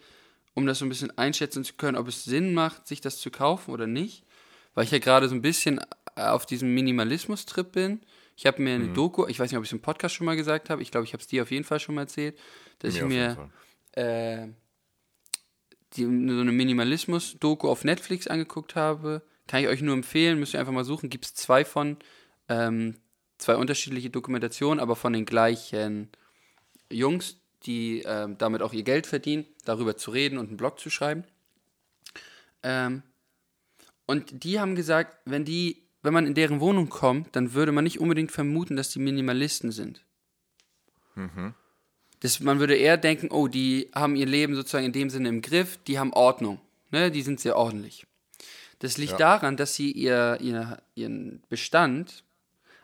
um 0.55 0.65
das 0.67 0.79
so 0.79 0.87
ein 0.87 0.89
bisschen 0.89 1.17
einschätzen 1.19 1.65
zu 1.65 1.75
können, 1.75 1.99
ob 1.99 2.09
es 2.09 2.25
Sinn 2.25 2.55
macht, 2.55 2.87
sich 2.87 3.01
das 3.03 3.19
zu 3.19 3.31
kaufen 3.31 3.71
oder 3.73 3.87
nicht, 3.87 4.25
weil 4.75 4.85
ich 4.85 4.91
ja 4.91 4.99
gerade 4.99 5.29
so 5.29 5.35
ein 5.35 5.43
bisschen 5.43 5.81
äh, 6.17 6.23
auf 6.23 6.47
diesem 6.47 6.75
Minimalismus-Trip 6.75 7.71
bin. 7.73 8.01
Ich 8.37 8.47
habe 8.47 8.63
mir 8.63 8.75
eine 8.75 8.85
Mhm. 8.85 8.95
Doku, 8.95 9.27
ich 9.27 9.39
weiß 9.39 9.51
nicht, 9.51 9.59
ob 9.59 9.65
ich 9.65 9.69
es 9.69 9.73
im 9.73 9.83
Podcast 9.83 10.15
schon 10.15 10.25
mal 10.25 10.37
gesagt 10.37 10.71
habe, 10.71 10.83
ich 10.83 10.91
glaube, 10.91 11.05
ich 11.05 11.13
habe 11.13 11.21
es 11.21 11.27
dir 11.27 11.43
auf 11.43 11.51
jeden 11.51 11.65
Fall 11.65 11.81
schon 11.81 11.95
mal 11.95 12.03
erzählt, 12.03 12.39
dass 12.79 12.95
Mir 12.95 13.03
ich 13.03 13.09
mir 13.09 13.51
äh, 13.93 14.49
die, 15.97 16.03
so 16.05 16.09
eine 16.09 16.53
Minimalismus-Doku 16.53 17.69
auf 17.69 17.85
Netflix 17.85 18.27
angeguckt 18.27 18.75
habe. 18.75 19.23
Kann 19.47 19.63
ich 19.63 19.69
euch 19.69 19.83
nur 19.83 19.95
empfehlen, 19.95 20.39
müsst 20.39 20.55
ihr 20.55 20.61
einfach 20.61 20.73
mal 20.73 20.85
suchen. 20.85 21.11
Gibt 21.11 21.27
es 21.27 21.35
zwei 21.35 21.65
von, 21.65 21.99
ähm, 22.49 22.97
zwei 23.39 23.57
unterschiedliche 23.57 24.09
Dokumentationen, 24.09 24.81
aber 24.81 24.97
von 24.97 25.13
den 25.13 25.27
gleichen 25.27 26.11
Jungs, 26.91 27.37
die 27.65 28.03
ähm, 28.07 28.39
damit 28.39 28.63
auch 28.63 28.73
ihr 28.73 28.83
Geld 28.83 29.07
verdienen, 29.07 29.47
darüber 29.65 29.97
zu 29.97 30.11
reden 30.11 30.39
und 30.39 30.49
einen 30.49 30.57
Blog 30.57 30.81
zu 30.81 30.91
schreiben. 30.91 31.25
Ähm, 32.63 33.03
und 34.13 34.45
die 34.45 34.61
haben 34.61 34.75
gesagt, 34.77 35.17
wenn 35.25 35.45
die, 35.45 35.83
wenn 36.03 36.13
man 36.13 36.27
in 36.27 36.35
deren 36.35 36.61
Wohnung 36.61 36.89
kommt, 36.89 37.35
dann 37.35 37.55
würde 37.55 37.73
man 37.73 37.85
nicht 37.85 37.99
unbedingt 38.01 38.31
vermuten, 38.33 38.77
dass 38.77 38.91
die 38.91 38.99
Minimalisten 38.99 39.73
sind. 39.73 40.05
Das, 42.21 42.41
man 42.41 42.61
würde 42.61 42.77
eher 42.77 42.97
denken, 42.97 43.29
oh, 43.31 43.49
die 43.49 43.91
haben 43.95 44.15
ihr 44.17 44.27
Leben 44.27 44.55
sozusagen 44.55 44.87
in 44.87 44.93
dem 44.93 45.11
Sinne 45.11 45.29
im 45.29 45.43
Griff, 45.43 45.79
die 45.87 45.99
haben 45.99 46.13
Ordnung, 46.13 46.61
ne? 46.91 47.11
die 47.11 47.23
sind 47.23 47.41
sehr 47.41 47.57
ordentlich. 47.57 48.07
Das 48.79 48.97
liegt 48.99 49.13
Ja. 49.13 49.19
daran, 49.19 49.57
dass 49.57 49.75
sie 49.75 49.91
ihr, 49.93 50.39
ihr, 50.41 50.83
ihren 50.95 51.43
Bestand 51.49 52.25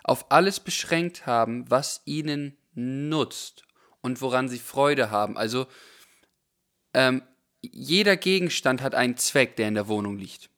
auf 0.05 0.31
alles 0.31 0.61
beschränkt 0.61 1.27
haben, 1.27 1.71
was 1.71 2.03
ihnen 2.05 2.57
nutzt 2.75 3.65
und 4.01 4.21
woran 4.21 4.49
sie 4.49 4.59
Freude 4.59 5.11
haben. 5.11 5.37
Also 5.37 5.67
ähm, 6.95 7.23
jeder 7.61 8.17
Gegenstand 8.17 8.83
hat 8.83 8.95
einen 8.95 9.17
Zweck, 9.17 9.57
der 9.57 9.69
in 9.69 9.75
der 9.75 9.89
Wohnung 9.89 10.17
liegt. 10.19 10.51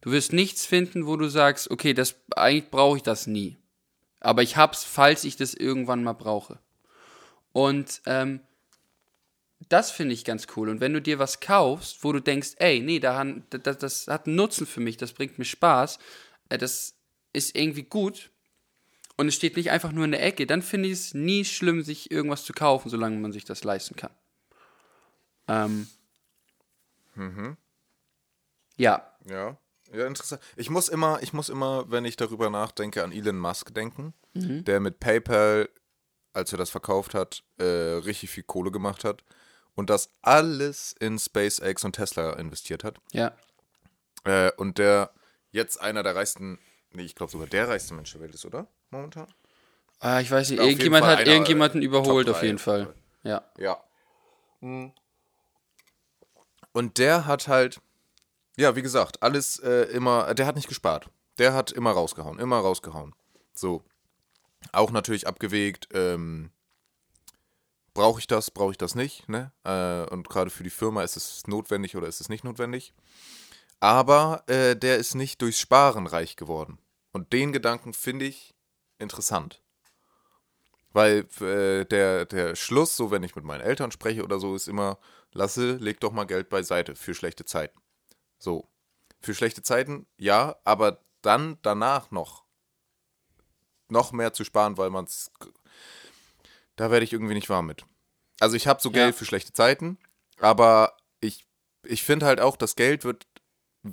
Du 0.00 0.12
wirst 0.12 0.32
nichts 0.32 0.64
finden, 0.64 1.06
wo 1.06 1.16
du 1.16 1.28
sagst, 1.28 1.70
okay, 1.70 1.92
das 1.92 2.14
eigentlich 2.36 2.70
brauche 2.70 2.98
ich 2.98 3.02
das 3.02 3.26
nie. 3.26 3.58
Aber 4.20 4.42
ich 4.42 4.56
hab's, 4.56 4.84
falls 4.84 5.24
ich 5.24 5.36
das 5.36 5.54
irgendwann 5.54 6.04
mal 6.04 6.12
brauche. 6.12 6.60
Und 7.52 8.00
ähm, 8.06 8.40
das 9.68 9.90
finde 9.90 10.14
ich 10.14 10.24
ganz 10.24 10.46
cool. 10.56 10.68
Und 10.68 10.80
wenn 10.80 10.92
du 10.92 11.02
dir 11.02 11.18
was 11.18 11.40
kaufst, 11.40 12.04
wo 12.04 12.12
du 12.12 12.20
denkst, 12.20 12.54
ey, 12.58 12.80
nee, 12.80 13.00
da 13.00 13.24
das, 13.24 13.78
das 13.78 14.06
hat 14.06 14.26
einen 14.26 14.36
Nutzen 14.36 14.66
für 14.66 14.80
mich, 14.80 14.96
das 14.96 15.12
bringt 15.12 15.38
mir 15.38 15.44
Spaß, 15.44 15.98
äh, 16.48 16.58
das 16.58 16.94
ist 17.32 17.56
irgendwie 17.56 17.82
gut 17.82 18.30
und 19.16 19.28
es 19.28 19.34
steht 19.34 19.56
nicht 19.56 19.70
einfach 19.70 19.92
nur 19.92 20.04
in 20.04 20.12
der 20.12 20.22
Ecke, 20.22 20.46
dann 20.46 20.62
finde 20.62 20.88
ich 20.88 20.94
es 20.94 21.14
nie 21.14 21.44
schlimm, 21.44 21.82
sich 21.82 22.10
irgendwas 22.10 22.44
zu 22.44 22.52
kaufen, 22.52 22.88
solange 22.88 23.18
man 23.18 23.32
sich 23.32 23.44
das 23.44 23.64
leisten 23.64 23.96
kann. 23.96 24.12
Ähm, 25.48 25.88
Ja, 28.76 29.12
Ja. 29.28 29.58
Ja, 29.92 30.06
interessant. 30.06 30.42
Ich 30.56 30.70
muss 30.70 30.88
immer, 30.88 31.22
ich 31.22 31.32
muss 31.32 31.48
immer, 31.48 31.90
wenn 31.90 32.04
ich 32.04 32.16
darüber 32.16 32.50
nachdenke, 32.50 33.02
an 33.02 33.12
Elon 33.12 33.38
Musk 33.38 33.72
denken, 33.74 34.14
der 34.34 34.80
mit 34.80 35.00
PayPal, 35.00 35.68
als 36.32 36.52
er 36.52 36.58
das 36.58 36.70
verkauft 36.70 37.14
hat, 37.14 37.42
äh, 37.58 37.64
richtig 37.64 38.30
viel 38.30 38.44
Kohle 38.44 38.70
gemacht 38.70 39.04
hat 39.04 39.24
und 39.74 39.90
das 39.90 40.10
alles 40.22 40.94
in 41.00 41.18
SpaceX 41.18 41.84
und 41.84 41.92
Tesla 41.94 42.34
investiert 42.34 42.84
hat. 42.84 42.98
ja. 43.12 43.32
Äh, 44.24 44.50
und 44.56 44.78
der 44.78 45.12
jetzt 45.52 45.80
einer 45.80 46.02
der 46.02 46.16
reichsten, 46.16 46.58
nee, 46.90 47.02
ich 47.04 47.14
glaube 47.14 47.30
sogar 47.30 47.46
der 47.46 47.68
reichste 47.68 47.94
Mensch 47.94 48.12
der 48.12 48.20
Welt 48.20 48.34
ist, 48.34 48.44
oder? 48.44 48.66
Momentan? 48.90 49.28
Ah, 50.00 50.20
ich 50.20 50.30
weiß 50.30 50.50
nicht, 50.50 50.60
irgendjemand 50.60 51.06
hat 51.06 51.20
einer, 51.20 51.30
irgendjemanden 51.30 51.82
äh, 51.82 51.84
überholt 51.84 52.28
auf 52.28 52.42
jeden 52.42 52.58
Fall. 52.58 52.94
Ja. 53.22 53.44
Ja. 53.58 53.82
Und 56.72 56.98
der 56.98 57.26
hat 57.26 57.48
halt, 57.48 57.80
ja, 58.58 58.74
wie 58.74 58.82
gesagt, 58.82 59.22
alles 59.22 59.60
äh, 59.60 59.84
immer, 59.92 60.34
der 60.34 60.46
hat 60.46 60.56
nicht 60.56 60.68
gespart. 60.68 61.08
Der 61.38 61.54
hat 61.54 61.70
immer 61.70 61.92
rausgehauen, 61.92 62.40
immer 62.40 62.58
rausgehauen. 62.58 63.14
So. 63.54 63.84
Auch 64.72 64.90
natürlich 64.90 65.28
abgewegt, 65.28 65.88
ähm, 65.92 66.50
brauche 67.94 68.18
ich 68.18 68.26
das, 68.26 68.50
brauche 68.50 68.72
ich 68.72 68.78
das 68.78 68.96
nicht, 68.96 69.28
ne? 69.28 69.52
Äh, 69.62 70.12
und 70.12 70.28
gerade 70.28 70.50
für 70.50 70.64
die 70.64 70.70
Firma 70.70 71.04
ist 71.04 71.16
es 71.16 71.46
notwendig 71.46 71.96
oder 71.96 72.08
ist 72.08 72.20
es 72.20 72.28
nicht 72.28 72.42
notwendig. 72.42 72.92
Aber 73.78 74.42
äh, 74.48 74.74
der 74.74 74.96
ist 74.96 75.14
nicht 75.14 75.40
durchs 75.40 75.60
Sparen 75.60 76.08
reich 76.08 76.34
geworden. 76.34 76.78
Und 77.12 77.32
den 77.32 77.52
Gedanken 77.52 77.94
finde 77.94 78.24
ich 78.24 78.56
interessant. 78.98 79.62
Weil 80.90 81.28
äh, 81.40 81.84
der, 81.84 82.26
der 82.26 82.56
Schluss, 82.56 82.96
so 82.96 83.12
wenn 83.12 83.22
ich 83.22 83.36
mit 83.36 83.44
meinen 83.44 83.60
Eltern 83.60 83.92
spreche 83.92 84.24
oder 84.24 84.40
so, 84.40 84.56
ist 84.56 84.66
immer, 84.66 84.98
Lasse, 85.32 85.76
leg 85.76 86.00
doch 86.00 86.10
mal 86.10 86.24
Geld 86.24 86.48
beiseite 86.48 86.96
für 86.96 87.14
schlechte 87.14 87.44
Zeiten. 87.44 87.78
So. 88.38 88.68
Für 89.20 89.34
schlechte 89.34 89.62
Zeiten, 89.62 90.06
ja, 90.16 90.56
aber 90.64 91.04
dann 91.22 91.58
danach 91.62 92.10
noch 92.10 92.44
noch 93.90 94.12
mehr 94.12 94.32
zu 94.32 94.44
sparen, 94.44 94.76
weil 94.76 94.90
man 94.90 95.04
es. 95.06 95.30
Da 96.76 96.90
werde 96.90 97.04
ich 97.04 97.12
irgendwie 97.12 97.34
nicht 97.34 97.48
warm 97.48 97.66
mit. 97.66 97.84
Also 98.40 98.54
ich 98.54 98.66
habe 98.66 98.80
so 98.80 98.90
Geld 98.90 99.16
für 99.16 99.24
schlechte 99.24 99.52
Zeiten, 99.52 99.98
aber 100.38 100.96
ich, 101.20 101.46
ich 101.82 102.04
finde 102.04 102.26
halt 102.26 102.40
auch, 102.40 102.56
das 102.56 102.76
Geld 102.76 103.04
wird 103.04 103.26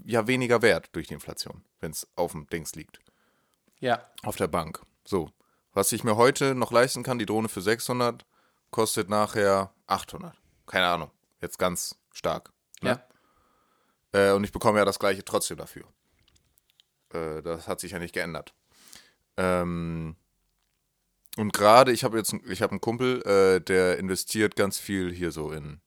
ja 0.04 0.28
weniger 0.28 0.62
wert 0.62 0.90
durch 0.92 1.08
die 1.08 1.16
Inflation, 1.16 1.64
wenn 1.80 1.92
es 1.92 2.08
auf 2.16 2.34
dem 2.34 2.48
Dings 2.48 2.75
liegt. 2.75 3.00
Ja. 3.80 4.08
Auf 4.24 4.36
der 4.36 4.48
Bank. 4.48 4.82
So. 5.04 5.32
Was 5.74 5.92
ich 5.92 6.04
mir 6.04 6.16
heute 6.16 6.56
noch 6.56 6.72
leisten 6.72 7.04
kann, 7.04 7.20
die 7.20 7.25
Drohne 7.25 7.50
für 7.50 7.62
600, 7.62 8.25
kostet 8.72 9.10
nachher 9.10 9.74
800. 9.88 10.36
Keine 10.68 10.88
Ahnung. 10.88 11.12
Jetzt 11.42 11.58
ganz 11.58 11.96
stark. 12.14 12.54
Ne? 12.82 12.92
Ja. 12.92 13.08
Äh, 14.16 14.32
und 14.32 14.46
ich 14.46 14.54
bekomme 14.54 14.80
ja 14.80 14.86
das 14.86 14.98
gleiche 14.98 15.26
trotzdem 15.26 15.58
dafür. 15.58 15.84
Äh, 17.14 17.42
das 17.42 17.68
hat 17.68 17.82
sich 17.82 17.92
ja 17.92 18.00
nicht 18.00 18.14
geändert. 18.14 18.54
Ähm, 19.36 20.16
und 21.36 21.52
gerade, 21.52 21.92
ich 21.92 22.06
habe 22.06 22.18
jetzt, 22.18 22.34
ich 22.48 22.62
habe 22.62 22.72
einen 22.72 22.82
Kumpel, 22.82 23.22
äh, 23.24 23.60
der 23.60 23.98
investiert 23.98 24.56
ganz 24.56 24.80
viel 24.80 25.14
hier 25.14 25.32
so 25.32 25.52
in 25.52 25.82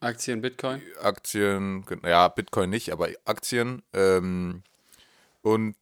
Aktien, 0.00 0.40
Bitcoin. 0.40 0.82
Aktien, 1.00 1.84
ja, 2.04 2.26
Bitcoin 2.26 2.70
nicht, 2.70 2.90
aber 2.90 3.10
Aktien. 3.24 3.84
Ähm, 3.92 4.64
und 5.42 5.76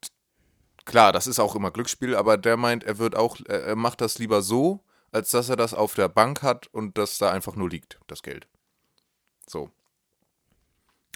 klar, 0.85 1.13
das 1.13 1.27
ist 1.27 1.39
auch 1.39 1.55
immer 1.55 1.71
Glücksspiel, 1.71 2.15
aber 2.15 2.37
der 2.37 2.59
meint, 2.59 2.85
er 2.85 2.99
wird 2.99 3.17
auch, 3.17 3.39
er 3.47 3.77
macht 3.77 4.03
das 4.03 4.19
lieber 4.19 4.43
so, 4.43 4.85
als 5.13 5.31
dass 5.31 5.49
er 5.49 5.57
das 5.57 5.73
auf 5.73 5.95
der 5.95 6.11
Bank 6.11 6.43
hat 6.43 6.67
und 6.67 6.99
das 6.99 7.17
da 7.17 7.31
einfach 7.31 7.57
nur 7.57 7.71
liegt, 7.71 7.99
das 8.07 8.23
Geld. 8.23 8.47
So. 9.47 9.71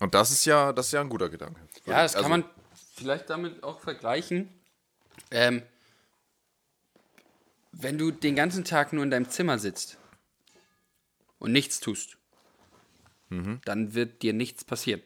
Und 0.00 0.14
das 0.14 0.30
ist 0.30 0.44
ja, 0.44 0.72
das 0.72 0.86
ist 0.86 0.92
ja 0.92 1.00
ein 1.00 1.08
guter 1.08 1.28
Gedanke. 1.28 1.60
Ja, 1.86 2.02
das 2.02 2.14
kann 2.14 2.24
Also, 2.24 2.28
man 2.30 2.44
vielleicht 2.94 3.30
damit 3.30 3.62
auch 3.62 3.80
vergleichen. 3.80 4.48
Ähm, 5.30 5.62
wenn 7.72 7.98
du 7.98 8.10
den 8.10 8.36
ganzen 8.36 8.64
Tag 8.64 8.92
nur 8.92 9.04
in 9.04 9.10
deinem 9.10 9.28
Zimmer 9.28 9.58
sitzt 9.58 9.98
und 11.38 11.52
nichts 11.52 11.80
tust, 11.80 12.16
dann 13.64 13.94
wird 13.94 14.22
dir 14.22 14.32
nichts 14.32 14.64
passieren. 14.64 15.02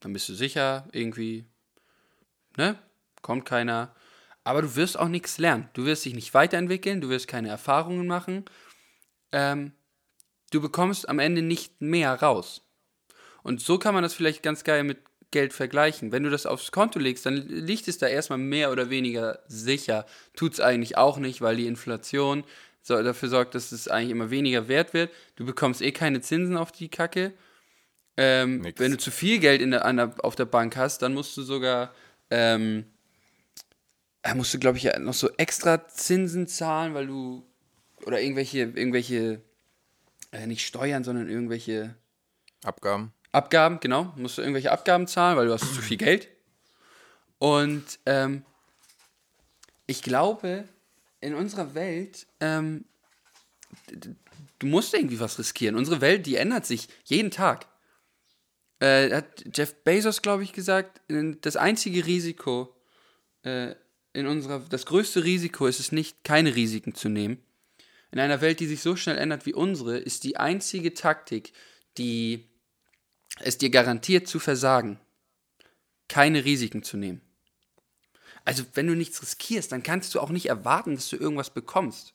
Dann 0.00 0.12
bist 0.12 0.28
du 0.28 0.34
sicher, 0.34 0.86
irgendwie, 0.92 1.46
ne? 2.58 2.78
Kommt 3.22 3.46
keiner. 3.46 3.94
Aber 4.44 4.60
du 4.60 4.76
wirst 4.76 4.98
auch 4.98 5.08
nichts 5.08 5.38
lernen. 5.38 5.70
Du 5.72 5.86
wirst 5.86 6.04
dich 6.04 6.14
nicht 6.14 6.34
weiterentwickeln, 6.34 7.00
du 7.00 7.08
wirst 7.08 7.28
keine 7.28 7.48
Erfahrungen 7.48 8.06
machen. 8.06 8.44
Ähm, 9.32 9.72
du 10.50 10.60
bekommst 10.60 11.08
am 11.08 11.18
Ende 11.18 11.40
nicht 11.40 11.80
mehr 11.80 12.12
raus. 12.20 12.62
Und 13.46 13.60
so 13.60 13.78
kann 13.78 13.94
man 13.94 14.02
das 14.02 14.12
vielleicht 14.12 14.42
ganz 14.42 14.64
geil 14.64 14.82
mit 14.82 14.98
Geld 15.30 15.52
vergleichen. 15.52 16.10
Wenn 16.10 16.24
du 16.24 16.30
das 16.30 16.46
aufs 16.46 16.72
Konto 16.72 16.98
legst, 16.98 17.26
dann 17.26 17.36
liegt 17.46 17.86
es 17.86 17.96
da 17.96 18.08
erstmal 18.08 18.40
mehr 18.40 18.72
oder 18.72 18.90
weniger 18.90 19.38
sicher. 19.46 20.04
Tut 20.34 20.54
es 20.54 20.60
eigentlich 20.60 20.98
auch 20.98 21.18
nicht, 21.18 21.40
weil 21.40 21.54
die 21.54 21.68
Inflation 21.68 22.42
so, 22.82 23.00
dafür 23.00 23.28
sorgt, 23.28 23.54
dass 23.54 23.70
es 23.70 23.86
eigentlich 23.86 24.10
immer 24.10 24.30
weniger 24.30 24.66
wert 24.66 24.94
wird. 24.94 25.12
Du 25.36 25.46
bekommst 25.46 25.80
eh 25.80 25.92
keine 25.92 26.20
Zinsen 26.20 26.56
auf 26.56 26.72
die 26.72 26.88
Kacke. 26.88 27.34
Ähm, 28.16 28.66
wenn 28.78 28.90
du 28.90 28.98
zu 28.98 29.12
viel 29.12 29.38
Geld 29.38 29.62
in 29.62 29.70
der, 29.70 29.84
an 29.84 29.98
der, 29.98 30.14
auf 30.24 30.34
der 30.34 30.46
Bank 30.46 30.76
hast, 30.76 31.02
dann 31.02 31.14
musst 31.14 31.36
du 31.36 31.42
sogar, 31.42 31.94
ähm, 32.30 32.84
äh, 34.22 34.34
musst 34.34 34.52
du, 34.54 34.58
glaube 34.58 34.78
ich, 34.78 34.90
noch 34.98 35.14
so 35.14 35.30
extra 35.36 35.86
Zinsen 35.86 36.48
zahlen, 36.48 36.94
weil 36.94 37.06
du, 37.06 37.46
oder 38.06 38.20
irgendwelche, 38.20 38.58
irgendwelche, 38.58 39.40
äh, 40.32 40.48
nicht 40.48 40.66
Steuern, 40.66 41.04
sondern 41.04 41.28
irgendwelche 41.28 41.94
Abgaben. 42.64 43.12
Abgaben, 43.36 43.80
genau, 43.80 44.14
musst 44.16 44.38
du 44.38 44.42
irgendwelche 44.42 44.72
Abgaben 44.72 45.06
zahlen, 45.06 45.36
weil 45.36 45.46
du 45.46 45.52
hast 45.52 45.74
zu 45.74 45.82
viel 45.82 45.98
Geld. 45.98 46.28
Und 47.38 47.98
ähm, 48.06 48.44
ich 49.86 50.02
glaube, 50.02 50.66
in 51.20 51.34
unserer 51.34 51.74
Welt, 51.74 52.26
ähm, 52.40 52.86
du 54.58 54.66
musst 54.66 54.94
irgendwie 54.94 55.20
was 55.20 55.38
riskieren. 55.38 55.76
Unsere 55.76 56.00
Welt, 56.00 56.24
die 56.24 56.36
ändert 56.36 56.64
sich 56.64 56.88
jeden 57.04 57.30
Tag. 57.30 57.66
Äh, 58.80 59.14
hat 59.14 59.44
Jeff 59.54 59.74
Bezos, 59.84 60.22
glaube 60.22 60.42
ich, 60.42 60.52
gesagt, 60.52 61.00
das 61.42 61.56
einzige 61.56 62.06
Risiko 62.06 62.74
äh, 63.42 63.74
in 64.12 64.26
unserer, 64.26 64.60
das 64.60 64.86
größte 64.86 65.24
Risiko 65.24 65.66
ist 65.66 65.78
es 65.78 65.92
nicht, 65.92 66.24
keine 66.24 66.54
Risiken 66.56 66.94
zu 66.94 67.10
nehmen. 67.10 67.42
In 68.12 68.18
einer 68.18 68.40
Welt, 68.40 68.60
die 68.60 68.66
sich 68.66 68.80
so 68.80 68.96
schnell 68.96 69.18
ändert 69.18 69.44
wie 69.44 69.52
unsere, 69.52 69.98
ist 69.98 70.24
die 70.24 70.38
einzige 70.38 70.94
Taktik, 70.94 71.52
die 71.98 72.48
es 73.40 73.58
dir 73.58 73.70
garantiert 73.70 74.26
zu 74.28 74.38
versagen, 74.38 74.98
keine 76.08 76.44
Risiken 76.44 76.82
zu 76.82 76.96
nehmen. 76.96 77.20
Also, 78.44 78.64
wenn 78.74 78.86
du 78.86 78.94
nichts 78.94 79.20
riskierst, 79.22 79.72
dann 79.72 79.82
kannst 79.82 80.14
du 80.14 80.20
auch 80.20 80.30
nicht 80.30 80.46
erwarten, 80.46 80.94
dass 80.94 81.08
du 81.08 81.16
irgendwas 81.16 81.50
bekommst. 81.50 82.14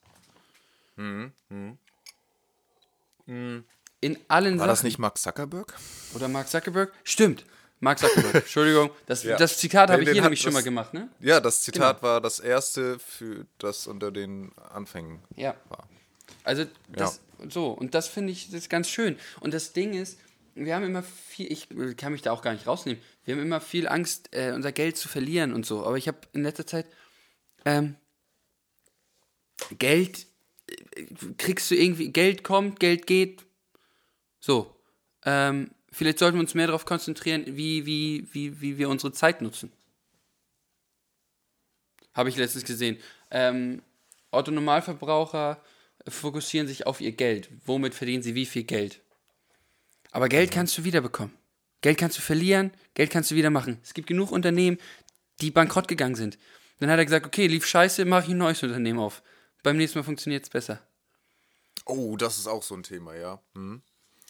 In 3.25 4.17
allen 4.27 4.53
War 4.53 4.59
Sachen. 4.59 4.67
das 4.67 4.83
nicht 4.83 4.97
Mark 4.99 5.17
Zuckerberg? 5.17 5.73
Oder 6.13 6.27
Mark 6.27 6.47
Zuckerberg? 6.49 6.91
Stimmt. 7.03 7.45
Mark 7.79 7.99
Zuckerberg. 7.99 8.35
Entschuldigung. 8.43 8.91
Das, 9.07 9.23
Ja. 9.23 9.37
das 9.37 9.57
Zitat 9.57 9.89
habe 9.89 10.03
ich 10.03 10.09
hier 10.09 10.21
nämlich 10.21 10.41
schon 10.41 10.53
mal 10.53 10.63
gemacht, 10.63 10.93
ne? 10.93 11.09
Ja, 11.19 11.39
das 11.39 11.63
Zitat 11.63 11.97
Genau. 11.99 12.07
war 12.09 12.21
das 12.21 12.39
erste, 12.39 12.99
für 12.99 13.45
das 13.57 13.87
unter 13.87 14.11
den 14.11 14.51
Anfängen 14.57 15.19
Ja. 15.35 15.55
war. 15.69 15.87
Also 16.43 16.65
das 16.87 17.19
so 17.49 17.71
und 17.71 17.93
das 17.93 18.07
finde 18.07 18.31
ich 18.33 18.45
das 18.47 18.61
ist 18.61 18.69
ganz 18.69 18.87
schön 18.89 19.17
und 19.41 19.53
das 19.53 19.73
Ding 19.73 19.93
ist, 19.93 20.17
wir 20.55 20.75
haben 20.75 20.83
immer 20.83 21.03
viel, 21.03 21.51
ich 21.51 21.67
kann 21.97 22.11
mich 22.11 22.21
da 22.21 22.31
auch 22.31 22.41
gar 22.41 22.53
nicht 22.53 22.67
rausnehmen. 22.67 23.01
Wir 23.23 23.35
haben 23.35 23.41
immer 23.41 23.61
viel 23.61 23.87
Angst, 23.87 24.29
äh, 24.33 24.51
unser 24.53 24.71
Geld 24.71 24.97
zu 24.97 25.07
verlieren 25.07 25.53
und 25.53 25.65
so. 25.65 25.85
Aber 25.85 25.97
ich 25.97 26.07
habe 26.07 26.19
in 26.33 26.43
letzter 26.43 26.67
Zeit 26.67 26.87
ähm, 27.65 27.95
Geld 29.77 30.27
äh, 30.67 31.05
kriegst 31.37 31.71
du 31.71 31.75
irgendwie 31.75 32.11
Geld 32.11 32.43
kommt, 32.43 32.79
Geld 32.79 33.07
geht. 33.07 33.45
So. 34.39 34.75
Ähm, 35.23 35.71
vielleicht 35.91 36.19
sollten 36.19 36.37
wir 36.37 36.41
uns 36.41 36.55
mehr 36.55 36.67
darauf 36.67 36.85
konzentrieren, 36.85 37.45
wie, 37.47 37.85
wie, 37.85 38.27
wie, 38.33 38.61
wie 38.61 38.77
wir 38.77 38.89
unsere 38.89 39.13
Zeit 39.13 39.41
nutzen. 39.41 39.71
Habe 42.13 42.29
ich 42.29 42.35
letztens 42.35 42.65
gesehen. 42.65 42.97
Ähm, 43.29 43.81
Otto-Normalverbraucher 44.31 45.63
fokussieren 46.07 46.67
sich 46.67 46.87
auf 46.87 46.99
ihr 46.99 47.11
Geld. 47.11 47.49
Womit 47.65 47.93
verdienen 47.93 48.23
sie 48.23 48.35
wie 48.35 48.45
viel 48.45 48.63
Geld? 48.63 49.01
Aber 50.11 50.29
Geld 50.29 50.51
kannst 50.51 50.77
du 50.77 50.83
wiederbekommen. 50.83 51.33
Geld 51.81 51.97
kannst 51.97 52.17
du 52.17 52.21
verlieren, 52.21 52.71
Geld 52.93 53.09
kannst 53.09 53.31
du 53.31 53.35
wieder 53.35 53.49
machen. 53.49 53.79
Es 53.83 53.93
gibt 53.93 54.07
genug 54.07 54.31
Unternehmen, 54.31 54.77
die 55.41 55.49
bankrott 55.51 55.87
gegangen 55.87 56.15
sind. 56.15 56.37
Dann 56.79 56.89
hat 56.91 56.99
er 56.99 57.05
gesagt, 57.05 57.25
okay, 57.25 57.47
lief 57.47 57.65
scheiße, 57.65 58.05
mache 58.05 58.25
ich 58.25 58.29
ein 58.31 58.37
neues 58.37 58.61
Unternehmen 58.61 58.99
auf. 58.99 59.23
Beim 59.63 59.77
nächsten 59.77 59.99
Mal 59.99 60.03
funktioniert 60.03 60.43
es 60.43 60.49
besser. 60.49 60.81
Oh, 61.85 62.15
das 62.17 62.37
ist 62.37 62.47
auch 62.47 62.63
so 62.63 62.75
ein 62.75 62.83
Thema, 62.83 63.15
ja. 63.15 63.41
Hm. 63.55 63.81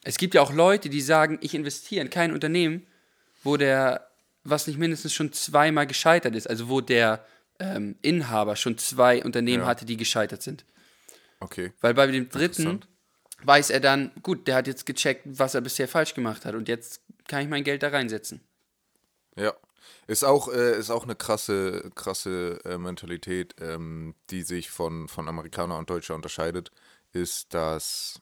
Es 0.03 0.17
gibt 0.17 0.33
ja 0.33 0.41
auch 0.41 0.53
Leute, 0.53 0.89
die 0.89 1.01
sagen, 1.01 1.37
ich 1.41 1.53
investiere 1.53 2.01
in 2.01 2.09
kein 2.09 2.31
Unternehmen, 2.31 2.87
wo 3.43 3.57
der, 3.57 4.09
was 4.43 4.67
nicht 4.67 4.79
mindestens 4.79 5.13
schon 5.13 5.31
zweimal 5.33 5.87
gescheitert 5.87 6.35
ist, 6.35 6.49
also 6.49 6.69
wo 6.69 6.81
der 6.81 7.25
ähm, 7.59 7.95
Inhaber 8.01 8.55
schon 8.55 8.77
zwei 8.77 9.23
Unternehmen 9.23 9.63
Ja. 9.63 9.67
hatte, 9.67 9.85
die 9.85 9.97
gescheitert 9.97 10.41
sind. 10.41 10.65
Okay. 11.39 11.73
Weil 11.81 11.93
bei 11.93 12.07
dem 12.07 12.29
dritten. 12.29 12.81
Weiß 13.43 13.69
er 13.69 13.79
dann, 13.79 14.11
gut, 14.23 14.47
der 14.47 14.55
hat 14.55 14.67
jetzt 14.67 14.85
gecheckt, 14.85 15.23
was 15.25 15.55
er 15.55 15.61
bisher 15.61 15.87
falsch 15.87 16.13
gemacht 16.13 16.45
hat 16.45 16.55
und 16.55 16.67
jetzt 16.67 17.01
kann 17.27 17.41
ich 17.43 17.49
mein 17.49 17.63
Geld 17.63 17.83
da 17.83 17.89
reinsetzen. 17.89 18.41
Ja. 19.35 19.53
Ist 20.07 20.23
auch, 20.23 20.51
äh, 20.51 20.77
ist 20.77 20.89
auch 20.89 21.03
eine 21.03 21.15
krasse, 21.15 21.91
krasse 21.95 22.59
äh, 22.65 22.77
Mentalität, 22.77 23.55
ähm, 23.61 24.15
die 24.29 24.41
sich 24.41 24.69
von, 24.69 25.07
von 25.07 25.27
Amerikaner 25.27 25.77
und 25.77 25.89
Deutscher 25.89 26.15
unterscheidet, 26.15 26.71
ist, 27.13 27.53
dass 27.53 28.19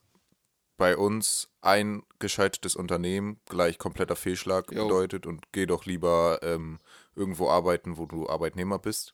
bei 0.77 0.95
uns 0.95 1.49
ein 1.62 2.03
gescheitertes 2.19 2.75
Unternehmen 2.75 3.39
gleich 3.45 3.77
kompletter 3.77 4.15
Fehlschlag 4.15 4.71
Jo. 4.71 4.84
bedeutet 4.84 5.25
und 5.25 5.51
geh 5.51 5.65
doch 5.65 5.86
lieber 5.86 6.39
ähm, 6.41 6.79
irgendwo 7.15 7.49
arbeiten, 7.49 7.97
wo 7.97 8.05
du 8.05 8.29
Arbeitnehmer 8.29 8.79
bist. 8.79 9.13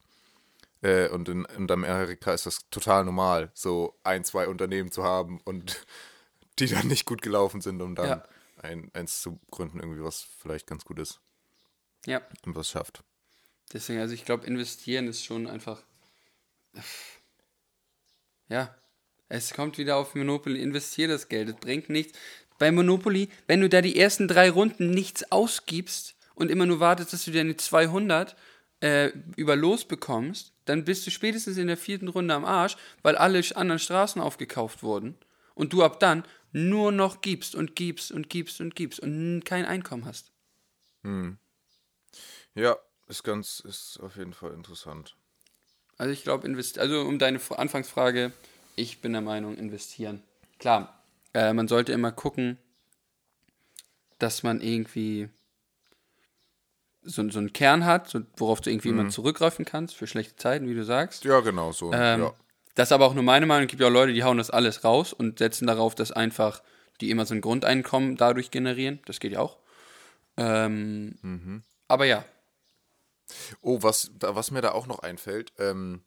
Äh, 0.86 1.10
und 1.10 1.28
in, 1.30 1.46
in 1.58 1.70
Amerika 1.72 2.32
ist 2.34 2.46
das 2.46 2.70
total 2.70 3.06
normal, 3.06 3.50
so 3.56 3.98
ein, 4.04 4.24
zwei 4.24 4.48
Unternehmen 4.48 4.92
zu 4.92 5.04
haben 5.04 5.42
und 5.44 5.86
die 6.60 6.68
dann 6.68 6.88
nicht 6.88 7.06
gut 7.06 7.22
gelaufen 7.24 7.60
sind, 7.62 7.82
um 7.82 7.96
dann 7.96 8.08
Ja. 8.08 8.24
ein, 8.62 8.92
eins 8.94 9.22
zu 9.22 9.40
gründen, 9.50 9.80
irgendwie 9.80 10.04
was 10.04 10.22
vielleicht 10.42 10.68
ganz 10.68 10.86
gut 10.86 11.00
ist 11.00 11.20
Ja, 12.06 12.22
und 12.46 12.56
was 12.56 12.70
schafft. 12.70 13.04
deswegen, 13.74 14.00
also 14.00 14.14
ich 14.14 14.26
glaube, 14.26 14.46
investieren 14.46 15.08
ist 15.08 15.24
schon 15.26 15.48
einfach 15.48 15.82
Ja. 18.48 18.76
Es 19.28 19.54
kommt 19.56 19.78
wieder 19.80 19.96
auf 19.98 20.14
Monopoly. 20.14 20.62
Investier 20.62 21.08
das 21.08 21.30
Geld. 21.30 21.50
Es 21.50 21.56
bringt 21.56 21.90
nichts. 21.90 22.18
Bei 22.60 22.72
Monopoly, 22.72 23.30
wenn 23.48 23.60
du 23.62 23.70
da 23.70 23.82
die 23.82 23.98
ersten 24.00 24.28
drei 24.28 24.50
Runden 24.52 24.92
nichts 24.92 25.32
ausgibst 25.32 26.16
und 26.36 26.52
immer 26.52 26.66
nur 26.68 26.80
wartest, 26.80 27.12
dass 27.12 27.26
du 27.26 27.32
deine 27.32 27.58
200 27.58 28.36
äh, 28.82 29.08
über 29.36 29.56
Los 29.56 29.84
bekommst, 29.86 30.54
dann 30.66 30.84
bist 30.84 31.06
du 31.08 31.12
spätestens 31.12 31.58
in 31.58 31.68
der 31.68 31.78
vierten 31.78 32.08
Runde 32.08 32.34
am 32.34 32.46
Arsch, 32.46 32.78
weil 33.02 33.16
alle 33.16 33.42
anderen 33.56 33.80
Straßen 33.80 34.22
aufgekauft 34.22 34.84
wurden 34.84 35.16
und 35.54 35.74
du 35.74 35.84
ab 35.84 36.00
dann 36.00 36.24
nur 36.52 36.92
noch 36.92 37.22
gibst 37.22 37.56
und 37.56 37.76
gibst 37.76 38.12
und 38.12 38.30
gibst 38.30 38.62
und 38.62 38.76
gibst 38.76 39.00
und 39.00 39.44
kein 39.44 39.66
Einkommen 39.66 40.06
hast. 40.06 40.32
Ja, 42.56 42.78
ist 43.08 43.24
ganz, 43.24 43.60
ist 43.60 44.00
auf 44.00 44.16
jeden 44.16 44.34
Fall 44.34 44.54
interessant. 44.54 45.16
Also 45.98 46.12
ich 46.12 46.24
glaube, 46.24 46.48
also 46.78 47.02
um 47.02 47.20
deine 47.20 47.40
Anfangsfrage, 47.50 48.32
ich 48.76 49.02
bin 49.02 49.14
der 49.14 49.22
Meinung, 49.22 49.58
investieren. 49.58 50.24
Klar, 50.60 51.04
äh, 51.34 51.54
man 51.54 51.68
sollte 51.68 51.92
immer 51.92 52.12
gucken, 52.12 52.58
dass 54.20 54.44
man 54.44 54.62
irgendwie 54.62 55.30
so, 57.06 57.30
so 57.30 57.40
einen 57.40 57.54
Kern 57.54 57.86
hat, 57.86 58.10
so, 58.10 58.22
worauf 58.38 58.62
du 58.62 58.70
irgendwie 58.70 58.90
immer 58.90 59.10
zurückgreifen 59.10 59.66
kannst 59.66 59.96
für 59.96 60.08
schlechte 60.08 60.36
Zeiten, 60.36 60.68
wie 60.68 60.76
du 60.76 60.84
sagst. 60.84 61.24
Ja, 61.24 61.40
genau 61.40 61.72
so. 61.72 61.94
Ähm, 61.94 62.22
ja. 62.22 62.34
Das 62.76 62.90
ist 62.90 62.92
aber 62.92 63.06
auch 63.06 63.14
nur 63.14 63.24
meine 63.24 63.46
Meinung. 63.46 63.66
Es 63.66 63.70
gibt 63.70 63.82
ja 63.82 63.88
auch 63.88 63.92
Leute, 63.92 64.14
die 64.14 64.24
hauen 64.24 64.38
das 64.38 64.50
alles 64.50 64.84
raus 64.84 65.14
und 65.14 65.40
setzen 65.40 65.68
darauf, 65.68 65.96
dass 65.96 66.12
einfach 66.12 66.62
die 67.02 67.10
immer 67.10 67.26
so 67.26 67.34
ein 67.34 67.42
Grundeinkommen 67.42 68.18
dadurch 68.18 68.52
generieren. 68.52 69.00
Das 69.06 69.20
geht 69.20 69.34
ja 69.34 69.40
auch. 69.40 69.58
Ähm, 70.38 71.64
Aber 71.88 72.06
ja, 72.06 72.26
Oh, 73.62 73.82
was, 73.82 74.12
da, 74.18 74.36
was 74.36 74.52
mir 74.52 74.62
da 74.62 74.72
auch 74.72 74.88
noch 74.88 75.00
einfällt, 75.00 75.54
ähm, 75.58 76.04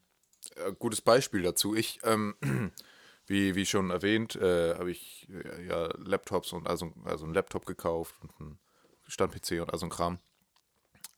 äh, 0.56 0.72
gutes 0.72 1.00
Beispiel 1.00 1.42
dazu. 1.42 1.74
Ich, 1.74 2.00
ähm, 2.04 2.34
wie, 3.26 3.54
wie 3.54 3.66
schon 3.66 3.90
erwähnt, 3.90 4.37
äh, 4.37 4.74
habe 4.74 4.90
ich 4.90 5.28
äh, 5.30 5.66
ja 5.66 5.88
Laptops 5.98 6.52
und 6.52 6.66
also, 6.66 6.92
also 7.04 7.24
einen 7.24 7.34
Laptop 7.34 7.66
gekauft 7.66 8.14
und 8.22 8.32
einen 8.40 8.58
Stand-PC 9.06 9.61
und 9.62 9.72
also 9.72 9.87
ein 9.87 9.90
Kram. 9.90 10.18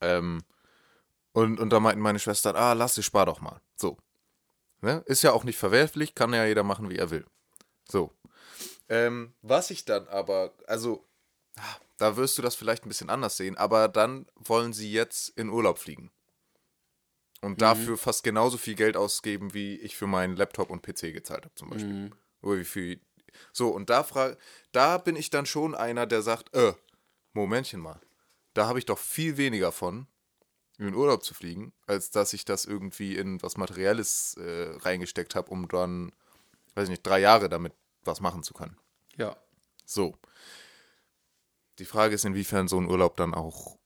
Ähm, 0.01 0.43
und, 1.33 1.59
und 1.59 1.69
da 1.69 1.79
meinten 1.79 2.01
meine 2.01 2.19
Schwestern, 2.19 2.55
ah, 2.55 2.73
lass 2.73 2.95
dich, 2.95 3.05
spar 3.05 3.25
doch 3.25 3.39
mal. 3.39 3.61
So. 3.75 3.97
Ne? 4.81 5.03
Ist 5.05 5.21
ja 5.21 5.31
auch 5.31 5.43
nicht 5.43 5.57
verwerflich, 5.57 6.15
kann 6.15 6.33
ja 6.33 6.45
jeder 6.45 6.63
machen, 6.63 6.89
wie 6.89 6.97
er 6.97 7.11
will. 7.11 7.25
So. 7.89 8.11
Ähm, 8.89 9.33
was 9.41 9.69
ich 9.71 9.85
dann 9.85 10.07
aber, 10.07 10.53
also, 10.67 11.07
ah, 11.55 11.75
da 11.97 12.17
wirst 12.17 12.37
du 12.37 12.41
das 12.41 12.55
vielleicht 12.55 12.85
ein 12.85 12.89
bisschen 12.89 13.09
anders 13.09 13.37
sehen, 13.37 13.57
aber 13.57 13.87
dann 13.87 14.25
wollen 14.35 14.73
sie 14.73 14.91
jetzt 14.91 15.29
in 15.37 15.49
Urlaub 15.49 15.77
fliegen. 15.77 16.11
Und 17.41 17.61
dafür 17.61 17.97
fast 17.97 18.23
genauso 18.23 18.57
viel 18.57 18.75
Geld 18.75 18.95
ausgeben, 18.97 19.53
wie 19.53 19.75
ich 19.77 19.95
für 19.95 20.07
meinen 20.07 20.35
Laptop 20.35 20.69
und 20.69 20.83
PC 20.83 21.13
gezahlt 21.13 21.45
habe, 21.45 21.55
zum 21.55 21.69
Beispiel. 21.69 21.91
Oder 22.41 22.59
wie 22.59 22.65
viel. 22.65 23.01
So, 23.51 23.69
und 23.69 23.89
da, 23.89 24.03
frag, 24.03 24.37
da 24.71 24.97
bin 24.97 25.15
ich 25.15 25.29
dann 25.29 25.45
schon 25.45 25.73
einer, 25.73 26.05
der 26.05 26.21
sagt, 26.21 26.53
äh, 26.55 26.73
Momentchen 27.33 27.79
mal, 27.79 27.99
da 28.53 28.67
habe 28.67 28.79
ich 28.79 28.85
doch 28.85 28.97
viel 28.97 29.37
weniger 29.37 29.71
von, 29.71 30.07
in 30.77 30.85
den 30.85 30.95
Urlaub 30.95 31.23
zu 31.23 31.33
fliegen, 31.33 31.73
als 31.85 32.11
dass 32.11 32.33
ich 32.33 32.45
das 32.45 32.65
irgendwie 32.65 33.15
in 33.15 33.41
was 33.43 33.57
Materielles 33.57 34.35
äh, 34.37 34.75
reingesteckt 34.79 35.35
habe, 35.35 35.51
um 35.51 35.67
dann, 35.67 36.11
weiß 36.75 36.85
ich 36.85 36.89
nicht, 36.91 37.03
drei 37.05 37.19
Jahre 37.19 37.49
damit 37.49 37.73
was 38.03 38.19
machen 38.19 38.43
zu 38.43 38.53
können. 38.53 38.77
ja. 39.17 39.35
So. 39.85 40.17
Die 41.79 41.85
Frage 41.85 42.15
ist, 42.15 42.25
inwiefern 42.25 42.67
so 42.67 42.79
ein 42.79 42.87
Urlaub 42.87 43.17
dann 43.17 43.33
auch 43.33 43.77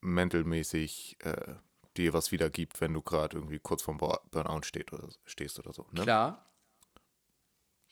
mentalmäßig 0.00 1.16
äh, 1.20 1.54
dir 1.96 2.12
was 2.12 2.32
wiedergibt, 2.32 2.80
wenn 2.80 2.94
du 2.94 3.02
gerade 3.02 3.36
irgendwie 3.36 3.58
kurz 3.58 3.82
vorm 3.82 3.98
Bur- 3.98 4.22
Burnout 4.30 4.62
steht 4.62 4.92
oder, 4.92 5.08
stehst 5.26 5.58
oder 5.58 5.72
so. 5.72 5.86
Ne? 5.92 6.02
Klar. 6.02 6.46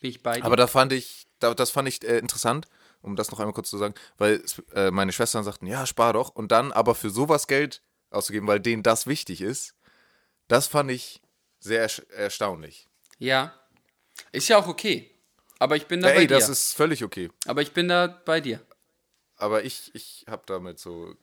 Bin 0.01 0.11
ich 0.11 0.23
bei 0.23 0.37
dir. 0.37 0.45
Aber 0.45 0.57
da 0.57 0.67
fand 0.67 0.93
ich, 0.93 1.27
da, 1.39 1.55
das 1.55 1.71
fand 1.71 1.89
ich 1.89 2.03
äh, 2.03 2.19
interessant, 2.19 2.67
um 3.03 3.17
das 3.17 3.31
noch 3.31 3.41
einmal 3.41 3.55
kurz 3.55 3.71
zu 3.71 3.79
sagen, 3.79 3.95
weil 4.19 4.43
äh, 4.75 4.91
meine 4.91 5.13
Schwestern 5.13 5.45
sagten, 5.45 5.67
ja, 5.67 5.87
spar 5.87 6.13
doch. 6.13 6.31
Und 6.31 6.53
dann 6.53 6.73
aber 6.73 6.95
für 6.95 7.11
sowas 7.11 7.47
Geld 7.47 7.83
auszugeben, 8.11 8.47
weil 8.49 8.61
denen 8.61 8.83
das 8.83 9.07
wichtig 9.07 9.41
ist, 9.41 9.75
das 10.49 10.67
fand 10.67 10.91
ich 10.91 11.21
sehr 11.61 11.87
ersch- 11.89 12.09
erstaunlich. 12.11 12.89
ja. 13.19 13.55
Ist 14.33 14.49
ja 14.49 14.59
auch 14.59 14.67
okay. 14.67 15.11
Aber 15.59 15.77
ich 15.77 15.87
bin 15.87 16.01
da 16.03 16.09
Ja, 16.09 16.15
bei 16.15 16.21
ey, 16.21 16.27
dir. 16.27 16.35
das 16.39 16.49
ist 16.51 16.75
völlig 16.75 17.03
okay. 17.05 17.31
Aber 17.47 17.63
ich 17.63 17.73
bin 17.73 17.89
da 17.89 18.07
bei 18.07 18.41
dir. 18.41 18.61
Aber 19.37 19.65
ich, 19.65 19.95
ich 19.95 20.27
habe 20.29 20.43
damit 20.47 20.79
so, 20.79 21.15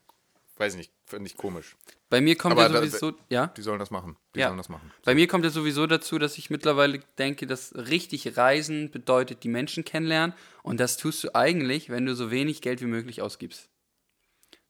weiß 0.57 0.75
nicht, 0.75 0.91
finde 1.05 1.27
ich 1.29 1.37
komisch. 1.37 1.75
Bei 2.09 2.21
mir 2.21 2.37
kommt 2.37 2.53
Aber 2.53 2.63
ja 2.63 2.69
da- 2.69 2.77
sowieso, 2.79 3.13
ja. 3.29 3.47
Die 3.47 3.61
sollen 3.61 3.79
das 3.79 3.91
machen. 3.91 4.15
Die 4.33 4.39
Ja. 4.39 4.47
sollen 4.47 4.57
das 4.57 4.69
machen. 4.69 4.91
Bei 5.03 5.13
mir 5.13 5.27
kommt 5.27 5.43
ja 5.43 5.49
sowieso 5.51 5.87
dazu, 5.87 6.17
dass 6.17 6.37
ich 6.37 6.49
mittlerweile 6.49 6.99
denke, 7.17 7.47
dass 7.47 7.75
richtig 7.75 8.37
Reisen 8.37 8.91
bedeutet, 8.91 9.43
die 9.43 9.49
Menschen 9.49 9.83
kennenlernen. 9.83 10.33
Und 10.63 10.79
das 10.79 10.95
tust 10.95 11.23
du 11.25 11.35
eigentlich, 11.35 11.89
wenn 11.89 12.05
du 12.05 12.15
so 12.15 12.31
wenig 12.31 12.61
Geld 12.61 12.79
wie 12.81 12.85
möglich 12.85 13.21
ausgibst. 13.21 13.69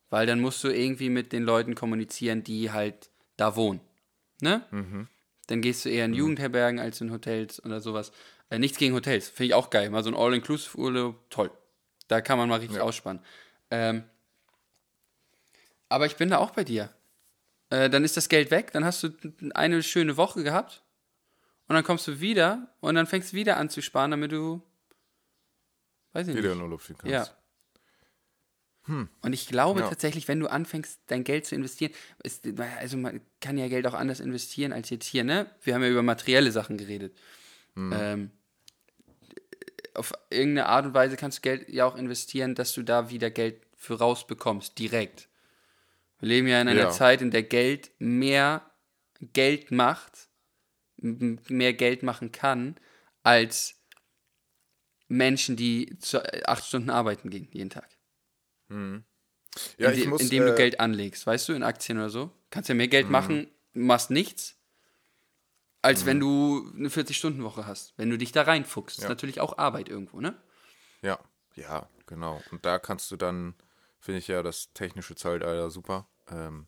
Weil 0.09 0.25
dann 0.25 0.39
musst 0.39 0.63
du 0.63 0.69
irgendwie 0.69 1.09
mit 1.09 1.31
den 1.31 1.43
Leuten 1.43 1.75
kommunizieren, 1.75 2.43
die 2.43 2.71
halt 2.71 3.11
da 3.35 3.55
wohnen. 3.55 3.81
Ne? 4.41 4.65
Mhm. 4.71 5.07
Dann 5.47 5.61
gehst 5.61 5.85
du 5.85 5.89
eher 5.89 6.05
in 6.05 6.13
Jugendherbergen 6.13 6.79
als 6.79 7.01
in 7.01 7.11
Hotels 7.11 7.63
oder 7.63 7.81
sowas. 7.81 8.11
Äh, 8.49 8.57
nichts 8.57 8.77
gegen 8.79 8.95
Hotels, 8.95 9.29
finde 9.29 9.47
ich 9.47 9.53
auch 9.53 9.69
geil. 9.69 9.89
Mal 9.91 10.03
so 10.03 10.09
ein 10.09 10.15
All-Inclusive-Urlaub, 10.15 11.29
toll. 11.29 11.51
Da 12.07 12.21
kann 12.21 12.37
man 12.39 12.49
mal 12.49 12.59
richtig 12.59 12.77
Ja. 12.77 12.83
ausspannen. 12.83 13.21
Ähm, 13.69 14.03
aber 15.89 16.05
ich 16.05 16.15
bin 16.15 16.29
da 16.29 16.37
auch 16.39 16.51
bei 16.51 16.63
dir. 16.63 16.89
Äh, 17.69 17.89
dann 17.89 18.03
ist 18.03 18.15
das 18.17 18.29
Geld 18.29 18.49
weg, 18.51 18.71
dann 18.71 18.85
hast 18.85 19.03
du 19.03 19.09
eine 19.53 19.83
schöne 19.83 20.15
Woche 20.17 20.43
gehabt 20.43 20.83
und 21.67 21.75
dann 21.75 21.83
kommst 21.83 22.07
du 22.07 22.19
wieder 22.21 22.73
und 22.79 22.95
dann 22.95 23.07
fängst 23.07 23.33
du 23.33 23.37
wieder 23.37 23.57
an 23.57 23.69
zu 23.69 23.81
sparen, 23.81 24.11
damit 24.11 24.31
du, 24.31 24.61
weiß 26.13 26.29
ich 26.29 26.35
Wieder 26.35 26.49
nicht. 26.49 26.57
in 26.57 26.63
Urlaub 26.63 26.81
fliegen 26.81 26.99
kannst. 26.99 27.13
Ja. 27.13 27.33
Und 29.21 29.33
ich 29.33 29.47
glaube 29.49 29.81
Ja. 29.81 29.89
tatsächlich, 29.89 30.29
wenn 30.29 30.39
du 30.39 30.47
anfängst, 30.47 31.01
dein 31.07 31.25
Geld 31.25 31.45
zu 31.45 31.55
investieren, 31.55 31.91
ist, 32.23 32.45
also 32.79 32.95
man 32.95 33.19
kann 33.41 33.57
ja 33.57 33.67
Geld 33.67 33.85
auch 33.85 33.93
anders 33.93 34.21
investieren 34.21 34.71
als 34.71 34.89
jetzt 34.89 35.05
hier, 35.05 35.25
ne? 35.25 35.51
Wir 35.61 35.73
haben 35.75 35.83
ja 35.83 35.89
über 35.89 36.03
materielle 36.03 36.53
Sachen 36.53 36.77
geredet. 36.77 37.13
Ähm, 37.75 38.31
auf 39.93 40.13
irgendeine 40.29 40.67
Art 40.67 40.85
und 40.85 40.93
Weise 40.93 41.17
kannst 41.17 41.39
du 41.39 41.41
Geld 41.41 41.67
ja 41.69 41.85
auch 41.85 41.97
investieren, 41.97 42.55
dass 42.55 42.71
du 42.73 42.81
da 42.81 43.09
wieder 43.09 43.29
Geld 43.29 43.61
für 43.75 43.95
rausbekommst, 43.99 44.79
direkt. 44.79 45.27
Wir 46.19 46.29
leben 46.29 46.47
ja 46.47 46.61
in 46.61 46.67
einer 46.67 46.79
Ja. 46.81 46.89
Zeit, 46.89 47.21
in 47.21 47.31
der 47.31 47.43
Geld 47.43 47.91
mehr 47.99 48.69
Geld 49.19 49.71
macht, 49.71 50.29
mehr 50.97 51.73
Geld 51.73 52.03
machen 52.03 52.31
kann, 52.31 52.75
als 53.23 53.75
Menschen, 55.07 55.55
die 55.55 55.97
zu 55.99 56.17
äh, 56.23 56.43
acht 56.45 56.65
Stunden 56.65 56.89
arbeiten 56.89 57.29
gehen, 57.29 57.47
jeden 57.51 57.69
Tag. 57.69 57.87
Ja, 58.69 58.77
Inde- 59.89 59.93
ich 59.93 60.07
muss, 60.07 60.21
indem 60.21 60.45
du 60.45 60.53
äh, 60.53 60.57
Geld 60.57 60.79
anlegst, 60.79 61.25
weißt 61.25 61.49
du, 61.49 61.53
in 61.53 61.63
Aktien 61.63 61.97
oder 61.97 62.09
so. 62.09 62.31
Kannst 62.49 62.69
ja 62.69 62.75
mehr 62.75 62.87
Geld 62.87 63.09
machen, 63.09 63.49
machst 63.73 64.09
nichts, 64.11 64.59
als 65.81 66.05
wenn 66.05 66.19
du 66.19 66.71
eine 66.75 66.89
40-Stunden-Woche 66.89 67.65
hast. 67.65 67.93
Wenn 67.97 68.09
du 68.09 68.17
dich 68.17 68.31
da 68.31 68.41
reinfuchst. 68.43 68.97
Ja. 68.97 69.03
Ist 69.05 69.09
natürlich 69.09 69.39
auch 69.39 69.57
Arbeit 69.57 69.87
irgendwo, 69.89 70.19
ne? 70.19 70.35
Ja, 71.01 71.19
ja, 71.55 71.89
genau. 72.07 72.41
Und 72.51 72.65
da 72.65 72.77
kannst 72.79 73.09
du 73.11 73.15
dann, 73.15 73.55
finde 74.07 74.19
ich 74.19 74.29
ja 74.29 74.41
das 74.41 74.71
technische 74.73 75.15
Zeitalter 75.17 75.69
super, 75.69 76.07
ähm, 76.31 76.65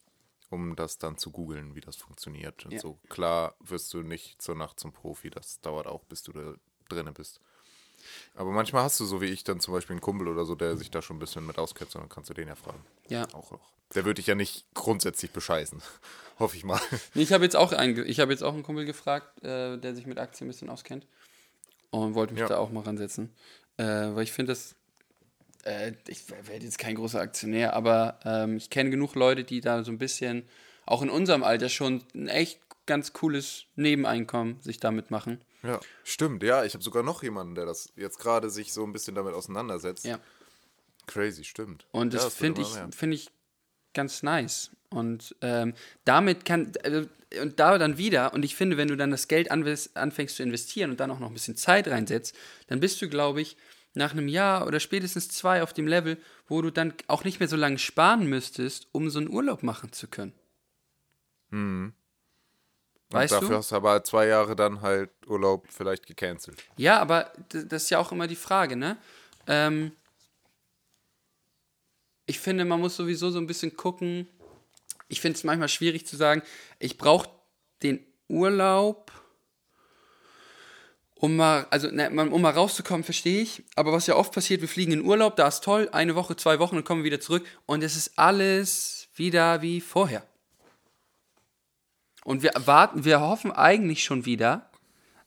um 0.49 0.75
das 0.75 0.97
dann 0.97 1.17
zu 1.17 1.31
googeln, 1.31 1.73
wie 1.73 1.79
das 1.79 1.95
funktioniert. 1.95 2.65
Und 2.65 2.73
Ja. 2.73 2.79
so 2.79 2.99
klar 3.07 3.55
wirst 3.61 3.93
du 3.93 4.01
nicht 4.03 4.41
zur 4.41 4.55
Nacht 4.55 4.77
zum 4.77 4.91
Profi, 4.91 5.29
das 5.29 5.61
dauert 5.61 5.87
auch, 5.87 6.03
bis 6.03 6.21
du 6.21 6.33
da 6.33 6.53
drinne 6.89 7.13
bist. 7.13 7.39
Aber 8.35 8.51
manchmal 8.51 8.83
hast 8.83 8.99
du 8.99 9.05
so 9.05 9.21
wie 9.21 9.27
ich 9.27 9.45
dann 9.45 9.61
zum 9.61 9.73
Beispiel 9.73 9.93
einen 9.93 10.01
Kumpel 10.01 10.27
oder 10.27 10.43
so, 10.43 10.53
der 10.55 10.75
sich 10.75 10.91
da 10.91 11.01
schon 11.01 11.15
ein 11.15 11.19
bisschen 11.19 11.45
mit 11.47 11.57
auskennt, 11.57 11.95
und 11.95 12.01
dann 12.01 12.09
kannst 12.09 12.29
du 12.29 12.33
den 12.33 12.49
ja 12.49 12.55
fragen. 12.55 12.85
Ja. 13.07 13.25
Auch 13.33 13.51
noch. 13.51 13.71
Der 13.95 14.03
würde 14.03 14.15
dich 14.15 14.27
ja 14.27 14.35
nicht 14.35 14.65
grundsätzlich 14.73 15.31
bescheißen. 15.31 15.81
Hoffe 16.39 16.57
ich 16.57 16.65
mal. 16.65 16.81
Nee, 17.13 17.21
Ich 17.23 17.31
habe 17.31 17.45
jetzt 17.45 17.55
auch 17.55 17.71
einen, 17.71 18.05
ich 18.05 18.19
habe 18.19 18.33
jetzt 18.33 18.43
auch 18.43 18.53
einen 18.53 18.63
Kumpel 18.63 18.83
gefragt, 18.83 19.41
äh, 19.45 19.77
der 19.77 19.95
sich 19.95 20.05
mit 20.05 20.19
Aktien 20.19 20.47
ein 20.47 20.51
bisschen 20.51 20.69
auskennt. 20.69 21.07
Und 21.91 22.15
wollte 22.15 22.33
mich 22.33 22.41
Ja. 22.41 22.49
da 22.49 22.57
auch 22.57 22.69
mal 22.69 22.83
ransetzen. 22.83 23.33
Äh, 23.77 23.83
weil 24.13 24.23
ich 24.23 24.33
finde 24.33 24.51
das. 24.51 24.75
Äh, 25.63 25.93
ich 26.07 26.29
werde 26.29 26.65
jetzt 26.65 26.79
kein 26.79 26.95
großer 26.95 27.19
Aktionär, 27.19 27.73
aber 27.73 28.19
ähm, 28.23 28.57
ich 28.57 28.69
kenne 28.69 28.89
genug 28.89 29.15
Leute, 29.15 29.43
die 29.43 29.61
da 29.61 29.83
so 29.83 29.91
ein 29.91 29.97
bisschen, 29.97 30.43
auch 30.85 31.01
in 31.01 31.09
unserem 31.09 31.43
Alter, 31.43 31.69
schon 31.69 32.03
ein 32.13 32.27
echt 32.27 32.59
ganz 32.85 33.13
cooles 33.13 33.65
Nebeneinkommen 33.75 34.59
sich 34.61 34.79
damit 34.79 35.11
machen. 35.11 35.41
Ja, 35.63 35.79
stimmt. 36.03 36.41
Ja, 36.43 36.63
ich 36.63 36.73
habe 36.73 36.83
sogar 36.83 37.03
noch 37.03 37.21
jemanden, 37.21 37.55
der 37.55 37.65
das 37.65 37.91
jetzt 37.95 38.19
gerade 38.19 38.49
sich 38.49 38.73
so 38.73 38.83
ein 38.83 38.93
bisschen 38.93 39.15
damit 39.15 39.33
auseinandersetzt. 39.33 40.05
Ja. 40.05 40.19
Crazy, 41.05 41.43
stimmt. 41.43 41.85
Und 41.91 42.13
Ja, 42.13 42.21
das 42.21 42.33
finde 42.33 42.61
ich, 42.61 42.95
finde 42.95 43.15
ich 43.15 43.29
ganz 43.93 44.23
nice. 44.23 44.71
Und 44.89 45.35
ähm, 45.41 45.73
damit 46.05 46.45
kann, 46.45 46.71
äh, 46.83 47.05
und 47.41 47.59
da 47.59 47.77
dann 47.77 47.97
wieder, 47.97 48.33
und 48.33 48.43
ich 48.43 48.55
finde, 48.55 48.77
wenn 48.77 48.87
du 48.87 48.97
dann 48.97 49.11
das 49.11 49.27
Geld 49.27 49.51
anfängst 49.51 50.35
zu 50.35 50.43
investieren 50.43 50.91
und 50.91 50.99
dann 50.99 51.11
auch 51.11 51.19
noch 51.19 51.27
ein 51.27 51.33
bisschen 51.33 51.57
Zeit 51.57 51.87
reinsetzt, 51.87 52.35
dann 52.67 52.79
bist 52.79 53.01
du, 53.01 53.09
glaube 53.09 53.41
ich, 53.41 53.55
nach 53.93 54.11
einem 54.11 54.27
Jahr 54.27 54.67
oder 54.67 54.79
spätestens 54.79 55.29
zwei 55.29 55.63
auf 55.63 55.73
dem 55.73 55.87
Level, 55.87 56.17
wo 56.47 56.61
du 56.61 56.71
dann 56.71 56.93
auch 57.07 57.23
nicht 57.23 57.39
mehr 57.39 57.49
so 57.49 57.55
lange 57.55 57.79
sparen 57.79 58.27
müsstest, 58.27 58.87
um 58.91 59.09
so 59.09 59.19
einen 59.19 59.29
Urlaub 59.29 59.63
machen 59.63 59.91
zu 59.91 60.07
können. 60.07 60.33
Weißt 63.11 63.33
dafür 63.33 63.49
du? 63.49 63.55
hast 63.55 63.71
du 63.71 63.75
aber 63.75 64.03
zwei 64.03 64.27
Jahre 64.27 64.55
dann 64.55 64.81
halt 64.81 65.09
Urlaub 65.25 65.65
vielleicht 65.69 66.05
gecancelt. 66.05 66.63
Ja, 66.77 66.99
aber 66.99 67.31
das 67.49 67.83
ist 67.83 67.89
ja 67.89 67.97
auch 67.97 68.11
immer 68.11 68.27
die 68.27 68.35
Frage, 68.35 68.75
ne? 68.75 68.97
Ähm, 69.47 69.91
ich 72.27 72.39
finde, 72.39 72.65
man 72.65 72.79
muss 72.79 72.95
sowieso 72.95 73.31
so 73.31 73.39
ein 73.39 73.47
bisschen 73.47 73.75
gucken. 73.75 74.27
Ich 75.07 75.21
finde 75.21 75.37
es 75.37 75.43
manchmal 75.43 75.69
schwierig 75.69 76.05
zu 76.05 76.15
sagen, 76.15 76.43
ich 76.77 76.99
brauche 76.99 77.29
den 77.81 78.05
Urlaub, 78.27 79.11
um 81.21 81.35
mal, 81.35 81.67
also 81.69 81.89
ne, 81.91 82.09
um 82.09 82.41
mal 82.41 82.51
rauszukommen, 82.53 83.03
verstehe 83.03 83.41
ich. 83.41 83.63
Aber 83.75 83.91
was 83.91 84.07
ja 84.07 84.15
oft 84.15 84.33
passiert, 84.33 84.61
wir 84.61 84.69
fliegen 84.69 84.93
in 84.93 85.01
Urlaub, 85.05 85.35
da 85.35 85.47
ist 85.47 85.63
toll, 85.63 85.89
eine 85.91 86.15
Woche, 86.15 86.35
zwei 86.37 86.59
Wochen 86.59 86.77
und 86.77 86.85
kommen 86.85 87.03
wieder 87.03 87.19
zurück 87.19 87.45
und 87.65 87.83
es 87.83 87.95
ist 87.95 88.17
alles 88.17 89.07
wieder 89.15 89.61
wie 89.61 89.81
vorher. 89.81 90.23
Und 92.23 92.43
wir 92.43 92.51
warten, 92.65 93.05
wir 93.05 93.21
hoffen 93.21 93.51
eigentlich 93.51 94.03
schon 94.03 94.25
wieder, 94.25 94.69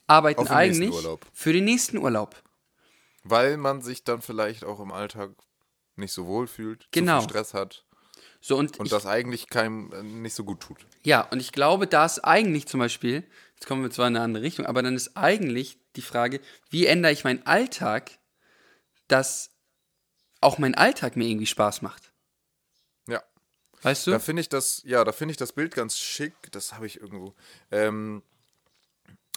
arbeiten 0.07 0.47
eigentlich 0.49 0.95
für 1.33 1.53
den 1.53 1.65
nächsten 1.65 1.99
Urlaub. 1.99 2.35
Weil 3.25 3.57
man 3.57 3.83
sich 3.83 4.05
dann 4.05 4.21
vielleicht 4.23 4.65
auch 4.65 4.81
im 4.81 4.93
Alltag 4.93 5.31
nicht 5.97 6.13
so 6.13 6.27
wohl 6.27 6.47
fühlt, 6.47 6.89
Genau. 6.91 7.21
zu 7.21 7.29
viel 7.29 7.31
Stress 7.31 7.55
hat 7.55 7.85
So 8.41 8.57
und, 8.57 8.79
und 8.79 8.87
ich, 8.87 8.91
das 8.91 9.07
eigentlich 9.07 9.49
keinem 9.49 9.93
äh, 9.93 10.03
nicht 10.03 10.35
so 10.35 10.43
gut 10.45 10.61
tut. 10.61 10.79
ja, 11.05 11.21
und 11.31 11.41
ich 11.41 11.53
glaube, 11.53 11.87
da 11.87 12.05
ist 12.07 12.21
eigentlich 12.21 12.67
zum 12.67 12.81
Beispiel, 12.81 13.25
jetzt 13.55 13.67
kommen 13.67 13.83
wir 13.83 13.91
zwar 13.91 14.09
in 14.09 14.17
eine 14.17 14.25
andere 14.25 14.43
Richtung, 14.43 14.67
aber 14.67 14.83
dann 14.83 14.97
ist 14.97 15.17
eigentlich 15.17 15.79
die 15.97 16.03
Frage, 16.03 16.41
wie 16.71 16.87
ändere 16.87 17.13
ich 17.13 17.25
meinen 17.25 17.47
Alltag, 17.47 18.19
dass 19.09 19.51
auch 20.41 20.59
mein 20.59 20.75
Alltag 20.75 21.17
mir 21.17 21.29
irgendwie 21.29 21.47
Spaß 21.47 21.83
macht. 21.83 22.13
Ja. 23.07 23.23
Weißt 23.83 24.07
du? 24.07 24.11
Da 24.11 24.19
finde 24.19 24.41
ich 24.41 24.49
das, 24.49 24.83
ja, 24.85 25.05
da 25.05 25.13
finde 25.13 25.33
ich 25.33 25.39
das 25.39 25.53
Bild 25.53 25.75
ganz 25.75 25.99
schick. 25.99 26.35
Das 26.51 26.73
habe 26.75 26.87
ich 26.87 27.01
irgendwo, 27.01 27.35
ähm, 27.71 28.23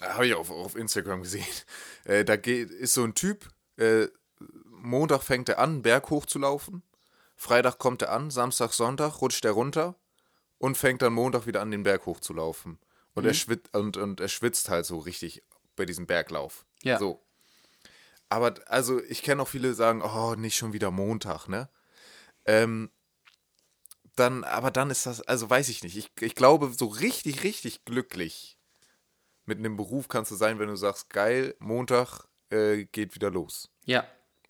habe 0.02 0.28
ich 0.28 0.34
auf, 0.34 0.50
auf 0.50 0.76
Instagram 0.76 1.22
gesehen. 1.22 1.46
Äh, 2.06 2.24
da 2.24 2.36
geht, 2.36 2.70
ist 2.70 2.94
so 2.94 3.04
ein 3.04 3.16
Typ, 3.16 3.50
äh, 3.78 4.06
Montag 4.68 5.24
fängt 5.24 5.50
er 5.50 5.58
an, 5.58 5.82
Berg 5.82 6.12
hoch 6.12 6.28
zu 6.28 6.38
laufen. 6.38 6.84
Freitag 7.36 7.80
kommt 7.80 8.04
er 8.04 8.12
an, 8.12 8.30
Samstag, 8.30 8.74
Sonntag 8.74 9.22
rutscht 9.22 9.44
er 9.44 9.54
runter 9.54 9.96
und 10.60 10.78
fängt 10.78 11.02
dann 11.02 11.14
Montag 11.14 11.48
wieder 11.48 11.62
an, 11.62 11.72
den 11.72 11.82
Berg 11.82 12.06
hoch 12.06 12.20
zu 12.20 12.34
laufen. 12.34 12.78
Und, 13.16 13.26
er, 13.26 13.34
schwitzt, 13.34 13.76
und, 13.76 13.98
und 13.98 14.20
er 14.20 14.28
schwitzt 14.28 14.70
halt 14.70 14.86
so 14.86 15.00
richtig 15.00 15.42
bei 15.76 15.86
diesem 15.86 16.08
Berglauf. 16.08 16.66
Ja. 16.84 17.00
So. 17.00 17.22
Aber 18.30 18.56
also, 18.68 19.02
ich 19.04 19.22
kenne 19.24 19.42
auch 19.42 19.48
viele, 19.48 19.70
die 19.70 19.76
sagen, 19.76 20.02
oh, 20.02 20.36
nicht 20.36 20.58
schon 20.58 20.74
wieder 20.74 20.92
Montag, 20.92 21.48
ne? 21.48 21.70
Ähm, 22.46 22.92
dann, 24.16 24.44
aber 24.44 24.72
dann 24.72 24.90
ist 24.90 25.06
das, 25.06 25.22
also 25.22 25.50
weiß 25.50 25.70
ich 25.70 25.84
nicht. 25.84 25.98
Ich, 25.98 26.12
ich 26.22 26.36
glaube, 26.36 26.72
so 26.78 26.88
richtig, 26.88 27.44
richtig 27.44 27.86
glücklich 27.86 28.58
mit 29.46 29.60
einem 29.60 29.78
Beruf 29.78 30.08
kannst 30.08 30.32
du 30.32 30.36
sein, 30.36 30.60
wenn 30.60 30.68
du 30.68 30.76
sagst, 30.76 31.10
geil, 31.10 31.56
Montag 31.60 32.28
äh, 32.50 32.86
geht 32.86 33.16
wieder 33.16 33.32
los. 33.32 33.70
ja. 33.86 34.08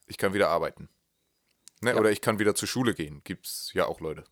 Ich 0.08 0.20
kann 0.20 0.36
wieder 0.36 0.50
arbeiten. 0.50 0.88
Ne? 1.82 1.96
Oder 1.96 2.12
ich 2.12 2.22
kann 2.22 2.38
wieder 2.38 2.54
zur 2.54 2.68
Schule 2.68 2.94
gehen. 2.94 3.22
Gibt's 3.24 3.72
ja 3.74 3.88
auch 3.88 4.02
Leute. 4.02 4.24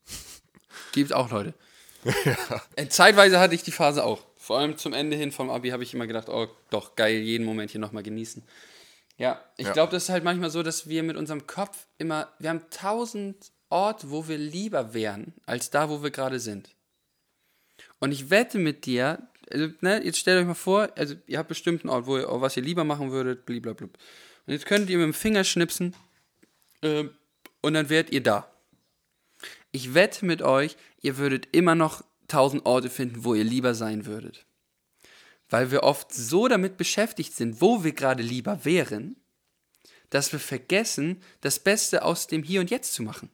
Gibt 0.91 1.13
auch 1.13 1.31
Leute. 1.31 1.55
Äh, 2.75 2.89
Zeitweise 2.89 3.39
hatte 3.39 3.55
ich 3.55 3.63
die 3.63 3.71
Phase 3.71 4.03
auch. 4.03 4.23
Vor 4.43 4.59
allem 4.59 4.75
zum 4.75 4.91
Ende 4.91 5.15
hin 5.15 5.31
vom 5.31 5.49
Abi 5.49 5.69
habe 5.69 5.83
ich 5.83 5.93
immer 5.93 6.05
gedacht, 6.05 6.27
oh, 6.27 6.49
doch, 6.69 6.97
geil, 6.97 7.19
jeden 7.21 7.45
Moment 7.45 7.71
hier 7.71 7.79
nochmal 7.79 8.03
genießen. 8.03 8.43
Ja, 9.17 9.41
ich 9.55 9.67
Ja. 9.67 9.71
glaube, 9.71 9.93
das 9.93 10.03
ist 10.03 10.09
halt 10.09 10.25
manchmal 10.25 10.49
so, 10.49 10.63
dass 10.63 10.89
wir 10.89 11.01
mit 11.01 11.15
unserem 11.15 11.47
Kopf 11.47 11.87
immer, 11.97 12.27
wir 12.39 12.49
haben 12.49 12.61
tausend 12.69 13.53
Orte, 13.69 14.11
wo 14.11 14.27
wir 14.27 14.37
lieber 14.37 14.93
wären, 14.93 15.33
als 15.45 15.69
da, 15.69 15.89
wo 15.89 16.03
wir 16.03 16.11
gerade 16.11 16.41
sind. 16.41 16.75
Und 17.99 18.11
ich 18.11 18.29
wette 18.31 18.57
mit 18.57 18.85
dir, 18.85 19.25
also, 19.49 19.69
ne, 19.79 20.03
jetzt 20.03 20.17
stellt 20.19 20.41
euch 20.41 20.45
mal 20.47 20.55
vor, 20.55 20.89
also 20.97 21.15
ihr 21.25 21.37
habt 21.37 21.47
bestimmt 21.47 21.83
einen 21.83 21.89
Ort, 21.91 22.05
wo 22.05 22.17
ihr, 22.17 22.27
was 22.29 22.57
ihr 22.57 22.63
lieber 22.63 22.83
machen 22.83 23.11
würdet, 23.11 23.45
blablabla. 23.45 23.87
Und 23.87 23.93
jetzt 24.53 24.65
könntet 24.65 24.89
ihr 24.89 24.97
mit 24.97 25.05
dem 25.05 25.13
Finger 25.13 25.45
schnipsen 25.45 25.95
äh, 26.81 27.05
und 27.61 27.73
dann 27.75 27.87
wärt 27.87 28.09
ihr 28.09 28.21
da. 28.21 28.51
Ich 29.71 29.93
wette 29.93 30.25
mit 30.25 30.41
euch, 30.41 30.75
ihr 31.01 31.15
würdet 31.17 31.47
immer 31.53 31.75
noch 31.75 32.03
tausend 32.33 32.65
Orte 32.65 32.89
finden, 32.89 33.23
wo 33.23 33.35
ihr 33.35 33.43
lieber 33.43 33.75
sein 33.75 34.05
würdet. 34.05 34.45
Weil 35.49 35.71
wir 35.71 35.83
oft 35.83 36.11
so 36.11 36.47
damit 36.47 36.77
beschäftigt 36.77 37.35
sind, 37.35 37.61
wo 37.61 37.83
wir 37.83 37.91
gerade 37.91 38.23
lieber 38.23 38.65
wären, 38.65 39.15
dass 40.09 40.31
wir 40.31 40.39
vergessen, 40.39 41.21
das 41.41 41.59
Beste 41.59 42.03
aus 42.03 42.27
dem 42.27 42.43
Hier 42.43 42.59
und 42.59 42.71
Jetzt 42.71 42.93
zu 42.93 43.03
machen. 43.03 43.29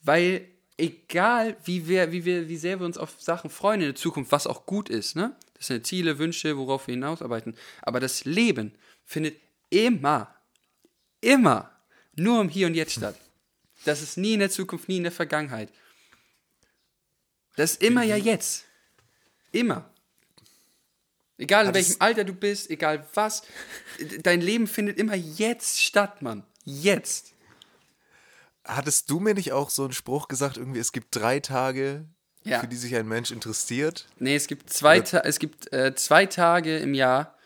Weil 0.00 0.48
egal, 0.76 1.56
wie, 1.64 1.88
wir, 1.88 2.12
wie, 2.12 2.24
wir, 2.24 2.48
wie 2.48 2.56
sehr 2.56 2.80
wir 2.80 2.86
uns 2.86 2.98
auf 2.98 3.20
Sachen 3.20 3.50
freuen 3.50 3.80
in 3.80 3.88
der 3.88 3.94
Zukunft, 3.96 4.32
was 4.32 4.46
auch 4.46 4.64
gut 4.64 4.88
ist, 4.88 5.16
ne? 5.16 5.36
das 5.54 5.66
sind 5.66 5.86
Ziele, 5.86 6.18
Wünsche, 6.18 6.56
worauf 6.56 6.86
wir 6.86 6.94
hinausarbeiten, 6.94 7.54
aber 7.82 8.00
das 8.00 8.24
Leben 8.24 8.72
findet 9.04 9.36
immer, 9.70 10.34
immer 11.20 11.70
nur 12.16 12.40
im 12.40 12.48
Hier 12.48 12.66
und 12.66 12.74
Jetzt 12.74 12.94
statt. 12.94 13.16
Das 13.84 14.02
ist 14.02 14.16
nie 14.16 14.34
in 14.34 14.40
der 14.40 14.50
Zukunft, 14.50 14.88
nie 14.88 14.98
in 14.98 15.02
der 15.02 15.12
Vergangenheit. 15.12 15.70
Das 17.56 17.72
ist 17.72 17.82
immer 17.82 18.02
ja 18.02 18.16
jetzt. 18.16 18.64
Immer. 19.52 19.88
Egal 21.38 21.66
in 21.66 21.74
welchem 21.74 21.96
Alter 22.00 22.24
du 22.24 22.34
bist, 22.34 22.70
egal 22.70 23.06
was, 23.14 23.42
dein 24.22 24.40
Leben 24.42 24.66
findet 24.66 24.98
immer 24.98 25.14
jetzt 25.14 25.80
statt, 25.82 26.20
Mann. 26.22 26.44
Jetzt. 26.64 27.32
Hattest 28.64 29.10
du 29.10 29.20
mir 29.20 29.34
nicht 29.34 29.52
auch 29.52 29.70
so 29.70 29.84
einen 29.84 29.92
Spruch 29.94 30.28
gesagt, 30.28 30.58
irgendwie, 30.58 30.80
es 30.80 30.92
gibt 30.92 31.16
drei 31.16 31.40
Tage, 31.40 32.04
Ja. 32.44 32.60
für 32.60 32.68
die 32.68 32.76
sich 32.76 32.94
ein 32.94 33.08
Mensch 33.08 33.30
interessiert? 33.30 34.06
Nee, 34.18 34.36
es 34.36 34.46
gibt 34.48 34.70
zwei, 34.70 35.00
Ta 35.00 35.20
es 35.20 35.38
gibt, 35.38 35.72
äh, 35.72 35.94
zwei 35.94 36.26
Tage 36.26 36.78
im 36.78 36.92
Jahr. 36.92 37.36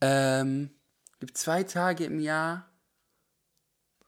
Ähm, 0.00 0.70
es 1.12 1.18
gibt 1.20 1.38
zwei 1.38 1.62
Tage 1.62 2.04
im 2.04 2.18
Jahr. 2.18 2.68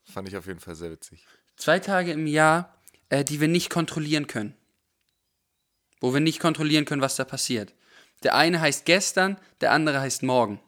Fand 0.05 0.29
ich 0.29 0.37
auf 0.37 0.47
jeden 0.47 0.61
Fall 0.61 0.75
sehr 0.75 0.91
witzig. 0.91 1.25
Zwei 1.57 1.79
Tage 1.79 2.11
im 2.13 2.27
Jahr, 2.27 2.77
äh, 3.11 3.25
die 3.25 3.41
wir 3.41 3.49
nicht 3.49 3.71
kontrollieren 3.71 4.27
können. 4.27 4.55
Wo 6.01 6.13
wir 6.13 6.21
nicht 6.21 6.41
kontrollieren 6.41 6.85
können, 6.85 7.03
was 7.03 7.17
da 7.17 7.25
passiert. 7.25 7.75
Der 8.23 8.35
eine 8.35 8.61
heißt 8.61 8.85
gestern, 8.85 9.39
der 9.61 9.73
andere 9.73 10.01
heißt 10.01 10.23
morgen. 10.23 10.61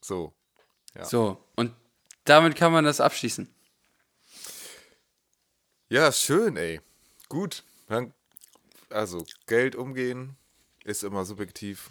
So. 0.00 0.32
Ja. 0.94 1.04
So, 1.04 1.42
und 1.56 1.72
damit 2.24 2.56
kann 2.56 2.72
man 2.72 2.84
das 2.84 3.00
abschließen. 3.00 3.48
Ja, 5.88 6.12
schön, 6.12 6.56
ey. 6.56 6.80
Gut. 7.28 7.64
Also, 8.90 9.24
Geld 9.46 9.76
umgehen 9.76 10.36
ist 10.84 11.04
immer 11.04 11.24
subjektiv. 11.24 11.88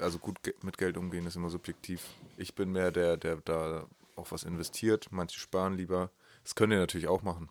Also 0.00 0.18
gut 0.18 0.38
mit 0.62 0.78
Geld 0.78 0.96
umgehen 0.96 1.26
ist 1.26 1.36
immer 1.36 1.50
subjektiv. 1.50 2.02
Ich 2.36 2.54
bin 2.54 2.70
mehr 2.70 2.92
der, 2.92 3.16
der 3.16 3.36
da 3.36 3.86
auch 4.16 4.30
was 4.30 4.44
investiert. 4.44 5.08
Manche 5.10 5.38
sparen 5.40 5.76
lieber. 5.76 6.10
Das 6.44 6.54
könnt 6.54 6.72
ihr 6.72 6.78
natürlich 6.78 7.08
auch 7.08 7.22
machen. 7.22 7.48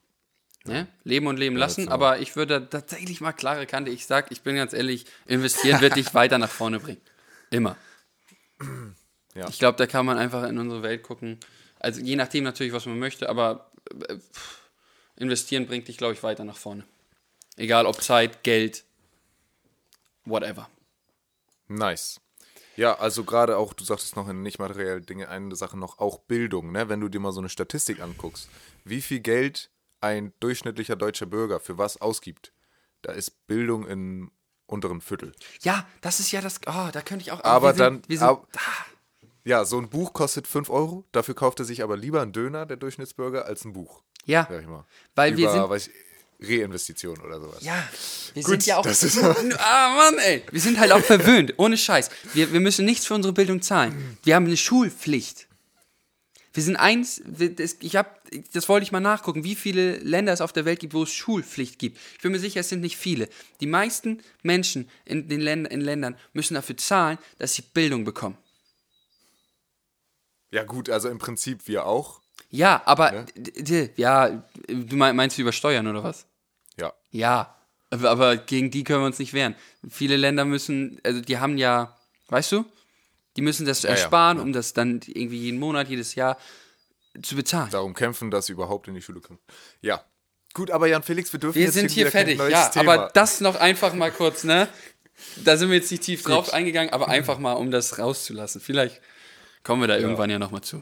Ne? 0.65 0.87
Leben 1.03 1.27
und 1.27 1.37
leben 1.37 1.55
lassen, 1.55 1.85
so. 1.85 1.91
aber 1.91 2.19
ich 2.19 2.35
würde 2.35 2.69
tatsächlich 2.69 3.21
mal 3.21 3.31
klare 3.31 3.65
Kante. 3.65 3.91
Ich 3.91 4.05
sag, 4.05 4.31
ich 4.31 4.41
bin 4.41 4.55
ganz 4.55 4.73
ehrlich, 4.73 5.05
investieren 5.25 5.81
wird 5.81 5.95
dich 5.95 6.13
weiter 6.13 6.37
nach 6.37 6.49
vorne 6.49 6.79
bringen. 6.79 7.01
Immer. 7.49 7.77
Ja. 9.35 9.47
Ich 9.47 9.57
glaube, 9.59 9.77
da 9.77 9.87
kann 9.87 10.05
man 10.05 10.17
einfach 10.17 10.43
in 10.43 10.57
unsere 10.57 10.83
Welt 10.83 11.03
gucken. 11.03 11.39
Also 11.79 12.01
je 12.01 12.15
nachdem 12.17 12.43
natürlich, 12.43 12.73
was 12.73 12.85
man 12.85 12.99
möchte, 12.99 13.29
aber 13.29 13.71
äh, 14.09 14.17
pff, 14.17 14.69
investieren 15.15 15.65
bringt 15.65 15.87
dich, 15.87 15.97
glaube 15.97 16.13
ich, 16.13 16.23
weiter 16.23 16.43
nach 16.43 16.57
vorne. 16.57 16.83
Egal 17.55 17.85
ob 17.85 18.01
Zeit, 18.01 18.43
Geld, 18.43 18.83
whatever. 20.25 20.69
Nice. 21.67 22.19
Ja, 22.75 22.97
also 22.97 23.23
gerade 23.23 23.57
auch, 23.57 23.73
du 23.73 23.83
sagtest 23.83 24.15
noch 24.15 24.29
in 24.29 24.41
nicht 24.41 24.59
materielle 24.59 25.01
Dinge, 25.01 25.29
eine 25.29 25.55
Sache 25.55 25.77
noch, 25.77 25.99
auch 25.99 26.19
Bildung, 26.19 26.71
ne? 26.71 26.87
Wenn 26.89 27.01
du 27.01 27.09
dir 27.09 27.19
mal 27.19 27.33
so 27.33 27.41
eine 27.41 27.49
Statistik 27.49 28.01
anguckst, 28.01 28.49
wie 28.85 29.01
viel 29.01 29.19
Geld 29.19 29.69
ein 30.01 30.33
durchschnittlicher 30.39 30.95
deutscher 30.95 31.25
Bürger 31.25 31.59
für 31.59 31.77
was 31.77 31.99
ausgibt, 32.01 32.53
da 33.01 33.12
ist 33.12 33.45
Bildung 33.47 33.88
im 33.88 34.31
unteren 34.65 35.01
Viertel. 35.01 35.33
Ja, 35.62 35.88
das 36.01 36.19
ist 36.19 36.31
ja 36.31 36.41
das. 36.41 36.59
Oh, 36.67 36.89
da 36.91 37.01
könnte 37.01 37.23
ich 37.23 37.31
auch. 37.31 37.43
Aber 37.43 37.69
wir 37.69 37.73
sind, 37.73 37.79
dann, 37.79 38.01
Wir 38.09 38.17
sind, 38.19 38.27
ab- 38.27 38.47
ja, 39.43 39.65
so 39.65 39.79
ein 39.79 39.89
Buch 39.89 40.13
kostet 40.13 40.47
5 40.47 40.69
Euro, 40.69 41.05
dafür 41.12 41.33
kauft 41.33 41.59
er 41.59 41.65
sich 41.65 41.81
aber 41.81 41.97
lieber 41.97 42.21
einen 42.21 42.33
Döner, 42.33 42.65
der 42.65 42.77
Durchschnittsbürger, 42.77 43.45
als 43.45 43.65
ein 43.65 43.73
Buch, 43.73 44.03
ja, 44.25 44.45
sag 44.49 44.62
ich 44.62 44.67
mal. 44.67 44.85
weil 45.15 45.35
wir 45.38 45.45
Über, 45.49 45.53
sind. 45.62 45.69
weiß 45.69 45.88
ich, 45.88 45.93
Reinvestition 46.41 47.19
oder 47.19 47.39
sowas. 47.41 47.62
Ja, 47.63 47.83
wir 48.33 48.43
Gut, 48.43 48.51
sind 48.51 48.65
ja 48.67 48.77
auch. 48.77 48.83
das 48.83 49.01
ist- 49.03 49.17
ah, 49.57 49.95
Mann, 49.95 50.17
ey. 50.19 50.43
Wir 50.51 50.62
sind 50.62 50.79
halt 50.79 50.91
auch 50.91 51.01
verwöhnt, 51.01 51.53
ohne 51.57 51.77
Scheiß. 51.77 52.09
Wir, 52.33 52.53
wir 52.53 52.59
müssen 52.59 52.85
nichts 52.85 53.05
für 53.07 53.13
unsere 53.15 53.33
Bildung 53.33 53.62
zahlen. 53.62 54.17
Wir 54.23 54.35
haben 54.35 54.45
eine 54.45 54.55
Schulpflicht. 54.57 55.47
Wir 56.53 56.63
sind 56.63 56.75
eins, 56.77 57.21
wir- 57.25 57.53
das, 57.55 57.75
ich 57.81 57.95
hab, 57.95 58.18
das 58.53 58.69
wollte 58.69 58.83
ich 58.83 58.91
mal 58.91 58.99
nachgucken, 58.99 59.43
wie 59.43 59.55
viele 59.55 59.97
Länder 59.97 60.33
es 60.33 60.41
auf 60.41 60.53
der 60.53 60.65
Welt 60.65 60.79
gibt, 60.79 60.93
wo 60.93 61.03
es 61.03 61.11
Schulpflicht 61.13 61.79
gibt. 61.79 61.97
Ich 62.15 62.21
bin 62.21 62.31
mir 62.31 62.39
sicher, 62.39 62.59
es 62.59 62.69
sind 62.69 62.81
nicht 62.81 62.97
viele. 62.97 63.29
Die 63.61 63.67
meisten 63.67 64.21
Menschen 64.43 64.89
in 65.05 65.27
den 65.27 65.41
Ländern, 65.41 65.71
in 65.71 65.81
Ländern 65.81 66.17
müssen 66.33 66.53
dafür 66.53 66.77
zahlen, 66.77 67.17
dass 67.37 67.53
sie 67.55 67.61
Bildung 67.61 68.03
bekommen. 68.03 68.37
Ja, 70.51 70.63
gut, 70.63 70.89
also 70.89 71.09
im 71.09 71.19
Prinzip 71.19 71.67
wir 71.67 71.85
auch. 71.85 72.21
Ja, 72.49 72.81
aber, 72.85 73.11
Ne? 73.11 73.89
ja, 73.97 74.43
du 74.67 74.95
mein- 74.95 75.15
meinst 75.15 75.37
du 75.37 75.41
über 75.43 75.51
Steuern 75.51 75.85
oder 75.87 76.03
was? 76.03 76.25
Ja. 76.77 76.93
Ja, 77.11 77.55
Aber, 77.91 78.37
gegen 78.37 78.69
die 78.69 78.83
können 78.83 79.01
wir 79.01 79.07
uns 79.07 79.17
nicht 79.17 79.33
wehren. 79.33 79.55
Viele 79.89 80.15
Länder 80.15 80.45
müssen, 80.45 80.99
also 81.03 81.21
die 81.21 81.39
haben 81.39 81.57
ja, 81.57 81.97
weißt 82.27 82.51
du, 82.51 82.65
die 83.35 83.41
müssen 83.41 83.65
das 83.65 83.81
ja. 83.81 83.89
ersparen, 83.89 84.39
um 84.39 84.53
das 84.53 84.73
dann 84.73 85.01
irgendwie 85.07 85.39
jeden 85.39 85.59
Monat, 85.59 85.89
jedes 85.89 86.13
Jahr 86.13 86.37
zu 87.21 87.35
bezahlen. 87.35 87.69
Darum 87.71 87.93
kämpfen, 87.93 88.31
dass 88.31 88.45
sie 88.47 88.53
überhaupt 88.53 88.87
in 88.87 88.93
die 88.95 89.01
Schule 89.01 89.21
kommen. 89.21 89.39
Ja. 89.81 90.03
Gut, 90.53 90.71
aber 90.71 90.87
Jan 90.87 91.03
Felix, 91.03 91.31
wir 91.31 91.39
dürfen 91.39 91.55
Wir 91.57 91.65
jetzt 91.65 91.73
sind 91.75 91.91
hier 91.91 92.05
kein 92.05 92.25
fertig, 92.27 92.39
ja, 92.49 92.69
Thema. 92.69 92.93
aber 92.93 93.11
das 93.13 93.39
noch 93.41 93.55
einfach 93.55 93.93
mal 93.93 94.11
kurz, 94.11 94.43
ne? 94.43 94.67
Da 95.43 95.57
sind 95.57 95.69
wir 95.69 95.77
jetzt 95.77 95.91
nicht 95.91 96.03
tief 96.03 96.23
drauf 96.23 96.45
Gut. 96.45 96.53
eingegangen, 96.53 96.91
aber 96.91 97.07
einfach 97.09 97.37
mal, 97.39 97.53
um 97.53 97.71
das 97.71 97.99
rauszulassen. 97.99 98.59
Vielleicht 98.61 99.01
kommen 99.63 99.81
wir 99.81 99.87
da 99.87 99.97
irgendwann 99.97 100.29
ja 100.29 100.39
nochmal 100.39 100.61
zu. 100.61 100.81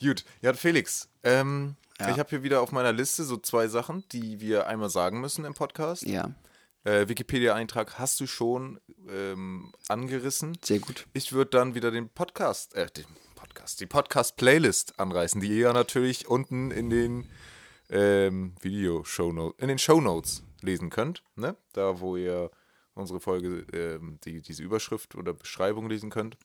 Gut, 0.00 0.24
Jan 0.42 0.56
Felix, 0.56 1.08
ähm, 1.22 1.76
Ja. 2.00 2.10
ich 2.10 2.18
habe 2.18 2.28
hier 2.28 2.42
wieder 2.42 2.60
auf 2.60 2.70
meiner 2.72 2.92
Liste 2.92 3.24
so 3.24 3.36
zwei 3.38 3.68
Sachen, 3.68 4.04
die 4.12 4.40
wir 4.40 4.66
einmal 4.66 4.90
sagen 4.90 5.20
müssen 5.20 5.44
im 5.44 5.54
Podcast. 5.54 6.02
Ja, 6.02 6.34
Äh, 6.84 7.08
Wikipedia-Eintrag 7.08 7.98
hast 7.98 8.20
du 8.20 8.26
schon 8.26 8.78
ähm, 9.08 9.72
angerissen. 9.88 10.58
sehr 10.62 10.78
gut. 10.80 11.06
Ich 11.14 11.32
würde 11.32 11.50
dann 11.52 11.74
wieder 11.74 11.90
den 11.90 12.08
Podcast, 12.10 12.74
äh, 12.74 12.86
den 12.90 13.06
Podcast, 13.66 13.80
die 13.80 13.86
Podcast-Playlist 13.86 15.00
anreißen, 15.00 15.40
die 15.40 15.48
ihr 15.48 15.66
ja 15.66 15.72
natürlich 15.72 16.28
unten 16.28 16.70
in 16.70 16.88
den 16.88 17.28
ähm, 17.90 18.54
Video-Shownotes, 18.60 19.60
in 19.60 19.66
den 19.66 19.78
Shownotes 19.78 20.44
lesen 20.62 20.88
könnt, 20.88 21.24
ne? 21.34 21.56
Da, 21.72 21.98
wo 21.98 22.16
ihr 22.16 22.52
unsere 22.94 23.18
Folge, 23.18 23.66
ähm, 23.72 24.20
die, 24.24 24.40
diese 24.40 24.62
Überschrift 24.62 25.16
oder 25.16 25.34
Beschreibung 25.34 25.90
lesen 25.90 26.10
könnt. 26.10 26.36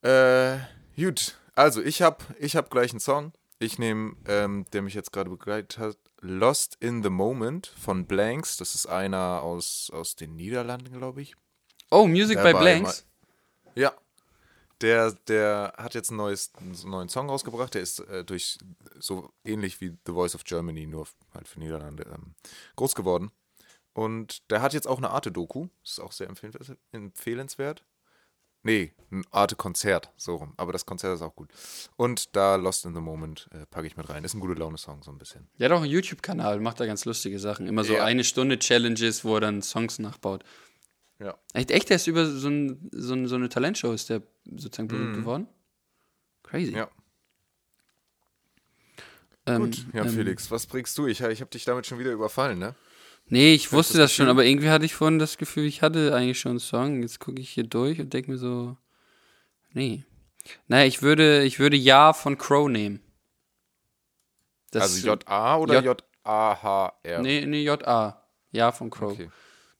Äh, 0.00 0.56
gut, 0.96 1.38
also 1.54 1.82
ich 1.82 2.00
habe 2.00 2.24
ich 2.38 2.56
hab 2.56 2.70
gleich 2.70 2.92
einen 2.92 3.00
Song. 3.00 3.32
Ich 3.58 3.78
nehme, 3.78 4.16
ähm, 4.26 4.64
der 4.72 4.80
mich 4.80 4.94
jetzt 4.94 5.12
gerade 5.12 5.28
begleitet 5.28 5.76
hat, 5.76 5.98
Lost 6.20 6.78
in 6.80 7.02
the 7.02 7.10
Moment 7.10 7.66
von 7.66 8.06
Blanks. 8.06 8.56
Das 8.56 8.74
ist 8.74 8.86
einer 8.86 9.42
aus, 9.42 9.90
aus 9.92 10.16
den 10.16 10.36
Niederlanden, 10.36 10.96
glaube 10.96 11.20
ich. 11.20 11.34
Oh, 11.90 12.06
Music 12.06 12.38
Der 12.38 12.44
by 12.44 12.58
Blanks. 12.58 13.06
Ja. 13.74 13.92
Der, 14.80 15.12
der 15.26 15.74
hat 15.76 15.94
jetzt 15.94 16.10
ein 16.10 16.16
neues, 16.16 16.52
einen 16.56 16.76
neuen 16.88 17.08
Song 17.08 17.28
rausgebracht. 17.28 17.74
Der 17.74 17.82
ist 17.82 17.98
äh, 18.00 18.24
durch 18.24 18.58
so 18.98 19.30
ähnlich 19.44 19.80
wie 19.80 19.96
The 20.06 20.12
Voice 20.12 20.34
of 20.34 20.44
Germany, 20.44 20.86
nur 20.86 21.06
halt 21.34 21.48
für 21.48 21.58
Niederlande, 21.58 22.04
ähm, 22.14 22.34
groß 22.76 22.94
geworden. 22.94 23.30
Und 23.92 24.48
der 24.50 24.62
hat 24.62 24.74
jetzt 24.74 24.86
auch 24.86 24.98
eine 24.98 25.10
Arte-Doku. 25.10 25.66
Das 25.82 25.92
ist 25.92 26.00
auch 26.00 26.12
sehr 26.12 26.30
empfehlens- 26.30 26.76
empfehlenswert. 26.92 27.84
Nee, 28.62 28.92
ein 29.10 29.24
Arte-Konzert, 29.30 30.12
so 30.16 30.36
rum. 30.36 30.52
Aber 30.56 30.72
das 30.72 30.84
Konzert 30.84 31.14
ist 31.14 31.22
auch 31.22 31.34
gut. 31.34 31.48
Und 31.96 32.36
da 32.36 32.56
Lost 32.56 32.84
in 32.84 32.94
the 32.94 33.00
Moment 33.00 33.48
äh, 33.52 33.66
packe 33.66 33.86
ich 33.86 33.96
mit 33.96 34.08
rein. 34.08 34.24
Ist 34.24 34.34
ein 34.34 34.40
gute 34.40 34.54
Laune-Song, 34.54 35.02
so 35.02 35.10
ein 35.10 35.18
bisschen. 35.18 35.48
Der 35.58 35.68
hat 35.70 35.76
auch 35.76 35.82
einen 35.82 35.90
YouTube-Kanal, 35.90 36.60
macht 36.60 36.78
da 36.80 36.86
ganz 36.86 37.04
lustige 37.04 37.38
Sachen. 37.38 37.66
Immer 37.66 37.84
so 37.84 37.94
Ja. 37.94 38.04
eine 38.04 38.24
Stunde 38.24 38.58
Challenges, 38.58 39.24
wo 39.24 39.34
er 39.36 39.40
dann 39.40 39.62
Songs 39.62 39.98
nachbaut. 39.98 40.44
Ja. 41.20 41.36
Echt, 41.52 41.70
echt, 41.72 41.88
der 41.88 41.96
ist 41.96 42.06
über 42.08 42.26
so, 42.26 42.48
ein, 42.48 42.90
so, 42.92 43.14
ein, 43.14 43.26
so 43.26 43.34
eine 43.36 43.48
Talentshow 43.48 43.92
ist 43.92 44.08
der 44.08 44.22
sozusagen 44.56 44.88
berühmt 44.88 45.16
geworden? 45.16 45.46
Crazy. 46.42 46.72
Ja. 46.72 46.88
Ähm, 49.46 49.62
Gut, 49.62 49.86
Jan 49.92 50.06
ähm, 50.06 50.12
Felix, 50.12 50.50
was 50.50 50.66
bringst 50.66 50.96
du? 50.98 51.06
Ich, 51.06 51.20
ich 51.20 51.40
habe 51.40 51.50
dich 51.50 51.64
damit 51.64 51.86
schon 51.86 51.98
wieder 51.98 52.12
überfallen, 52.12 52.58
ne? 52.58 52.74
Nee, 53.30 53.54
ich 53.54 53.72
wusste 53.72 53.98
das 53.98 54.10
das 54.10 54.14
schon, 54.14 54.28
aber 54.28 54.44
irgendwie 54.44 54.70
hatte 54.70 54.86
ich 54.86 54.94
vorhin 54.94 55.18
das 55.18 55.36
Gefühl, 55.36 55.66
ich 55.66 55.82
hatte 55.82 56.14
eigentlich 56.14 56.40
schon 56.40 56.50
einen 56.50 56.60
Song. 56.60 57.02
Jetzt 57.02 57.20
gucke 57.20 57.40
ich 57.40 57.50
hier 57.50 57.64
durch 57.64 58.00
und 58.00 58.12
denke 58.12 58.30
mir 58.30 58.38
so, 58.38 58.76
nee. 59.72 60.04
Naja, 60.66 60.86
ich 60.86 61.02
würde, 61.02 61.42
ich 61.42 61.58
würde 61.58 61.76
Ja 61.76 62.14
von 62.14 62.38
Crow 62.38 62.68
nehmen. 62.68 63.00
Das 64.70 64.82
also 64.82 65.06
J-A 65.06 65.58
oder 65.58 65.82
J-A-H-R? 65.82 67.20
Nee, 67.20 67.44
nee, 67.46 67.62
J-A. 67.64 68.22
Ja 68.50 68.72
von 68.72 68.88
Crow. 68.88 69.12
Okay. 69.12 69.30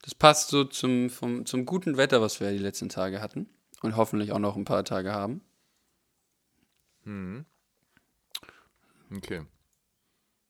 Das 0.03 0.15
passt 0.15 0.51
so 0.51 0.65
zum, 0.65 1.11
vom, 1.11 1.47
zum 1.47 1.65
guten 1.65 1.97
Wetter, 1.97 2.21
was 2.21 2.41
wir 2.41 2.51
die 2.51 2.59
letzten 2.59 2.89
Tage 2.89 3.21
hatten. 3.21 3.49
Und 3.83 3.97
hoffentlich 3.97 4.33
auch 4.33 4.39
noch 4.39 4.57
ein 4.57 4.65
paar 4.65 4.85
Tage 4.85 5.13
haben. 5.13 5.43
Okay. 9.17 9.43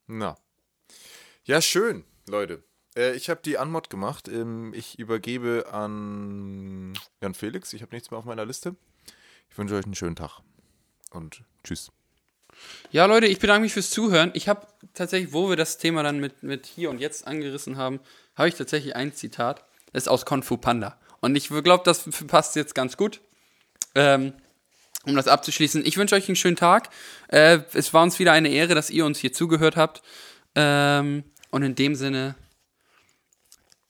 Na. 0.07 0.37
Ja, 1.45 1.61
schön, 1.63 2.05
Leute. 2.27 2.65
Äh, 2.97 3.15
ich 3.15 3.31
habe 3.31 3.41
die 3.45 3.59
Anmod 3.59 3.91
gemacht. 3.91 4.29
Ähm, 4.29 4.73
ich 4.75 4.99
übergebe 4.99 5.67
an 5.71 6.99
Jan 7.23 7.35
Felix. 7.35 7.73
Ich 7.73 7.83
habe 7.83 7.95
nichts 7.95 8.11
mehr 8.11 8.19
auf 8.19 8.25
meiner 8.25 8.45
Liste. 8.45 8.75
Ich 9.51 9.57
wünsche 9.57 9.75
euch 9.75 9.85
einen 9.85 9.95
schönen 9.95 10.17
Tag. 10.17 10.41
Und 11.11 11.43
tschüss. 11.65 11.93
Ja, 12.91 13.07
Leute, 13.07 13.27
ich 13.27 13.39
bedanke 13.39 13.63
mich 13.63 13.73
fürs 13.73 13.91
Zuhören. 13.91 14.31
Ich 14.35 14.49
habe 14.49 14.67
tatsächlich, 14.95 15.33
wo 15.33 15.49
wir 15.49 15.57
das 15.57 15.79
Thema 15.79 16.03
dann 16.03 16.19
mit, 16.19 16.43
mit 16.43 16.67
hier 16.67 16.91
und 16.91 16.99
jetzt 16.99 17.27
angerissen 17.27 17.77
haben, 17.77 18.01
habe 18.35 18.49
ich 18.49 18.57
tatsächlich 18.57 18.97
ein 18.97 19.13
Zitat. 19.13 19.65
Das 19.93 20.05
ist 20.05 20.09
aus 20.09 20.27
Kung 20.27 20.43
Fu 20.43 20.57
Panda. 20.57 20.99
Und 21.21 21.37
ich 21.37 21.49
glaube, 21.49 21.83
das 21.85 22.09
passt 22.27 22.57
jetzt 22.57 22.75
ganz 22.75 22.97
gut. 22.97 23.21
Ähm, 23.95 24.33
um 25.05 25.17
das 25.17 25.29
abzuschließen, 25.29 25.85
ich 25.87 25.97
wünsche 25.97 26.15
euch 26.15 26.29
einen 26.29 26.37
schönen 26.37 26.57
Tag. 26.57 26.91
Äh, 27.29 27.61
es 27.73 27.95
war 27.95 28.03
uns 28.03 28.19
wieder 28.19 28.33
eine 28.33 28.49
Ehre, 28.49 28.75
dass 28.75 28.91
ihr 28.91 29.07
uns 29.07 29.19
hier 29.19 29.33
zugehört 29.33 29.77
habt. 29.77 30.03
Ähm, 30.55 31.25
und 31.51 31.63
in 31.63 31.75
dem 31.75 31.95
Sinne, 31.95 32.35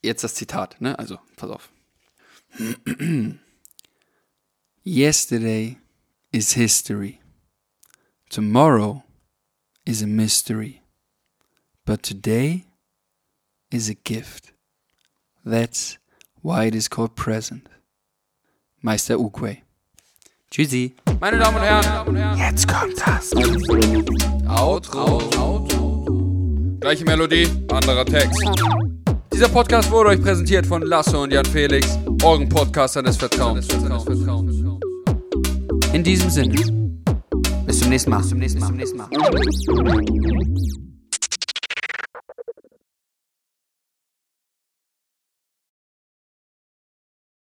jetzt 0.02 0.22
das 0.22 0.34
Zitat, 0.34 0.80
ne? 0.80 0.98
Also, 0.98 1.18
pass 1.36 1.50
auf. 1.50 1.70
Yesterday 4.84 5.78
is 6.30 6.52
history. 6.52 7.20
Tomorrow 8.30 9.02
is 9.84 10.02
a 10.02 10.06
mystery. 10.06 10.82
But 11.84 12.02
today 12.02 12.66
is 13.70 13.88
a 13.90 13.94
gift. 13.94 14.52
That's 15.44 15.98
why 16.42 16.66
it 16.66 16.74
is 16.74 16.88
called 16.88 17.14
present. 17.14 17.68
Meister 18.80 19.18
Uguay. 19.18 19.62
Tschüssi. 20.50 20.94
Meine 21.20 21.38
Damen 21.38 21.56
und 21.56 21.62
Herren, 22.16 22.38
jetzt 22.38 22.66
kommt 22.66 22.94
das 23.04 23.32
Outro. 24.48 25.66
Gleiche 26.80 27.04
Melodie, 27.04 27.48
anderer 27.70 28.04
Text. 28.04 28.40
Dieser 29.32 29.48
Podcast 29.48 29.90
wurde 29.90 30.10
euch 30.10 30.22
präsentiert 30.22 30.66
von 30.66 30.82
Lasse 30.82 31.18
und 31.18 31.32
Jan 31.32 31.44
Felix, 31.44 31.98
euren 32.22 32.48
Podcaster 32.48 33.02
des 33.02 33.16
Vertrauens. 33.16 33.68
In 35.92 36.02
diesem 36.02 36.30
Sinne. 36.30 36.54
Bis 37.66 37.80
zum 37.80 37.90
nächsten 37.90 38.10
Mal. 38.10 38.22
Bis 38.22 38.58
zum 38.58 38.76
nächsten 38.76 38.96
Mal. 38.96 39.08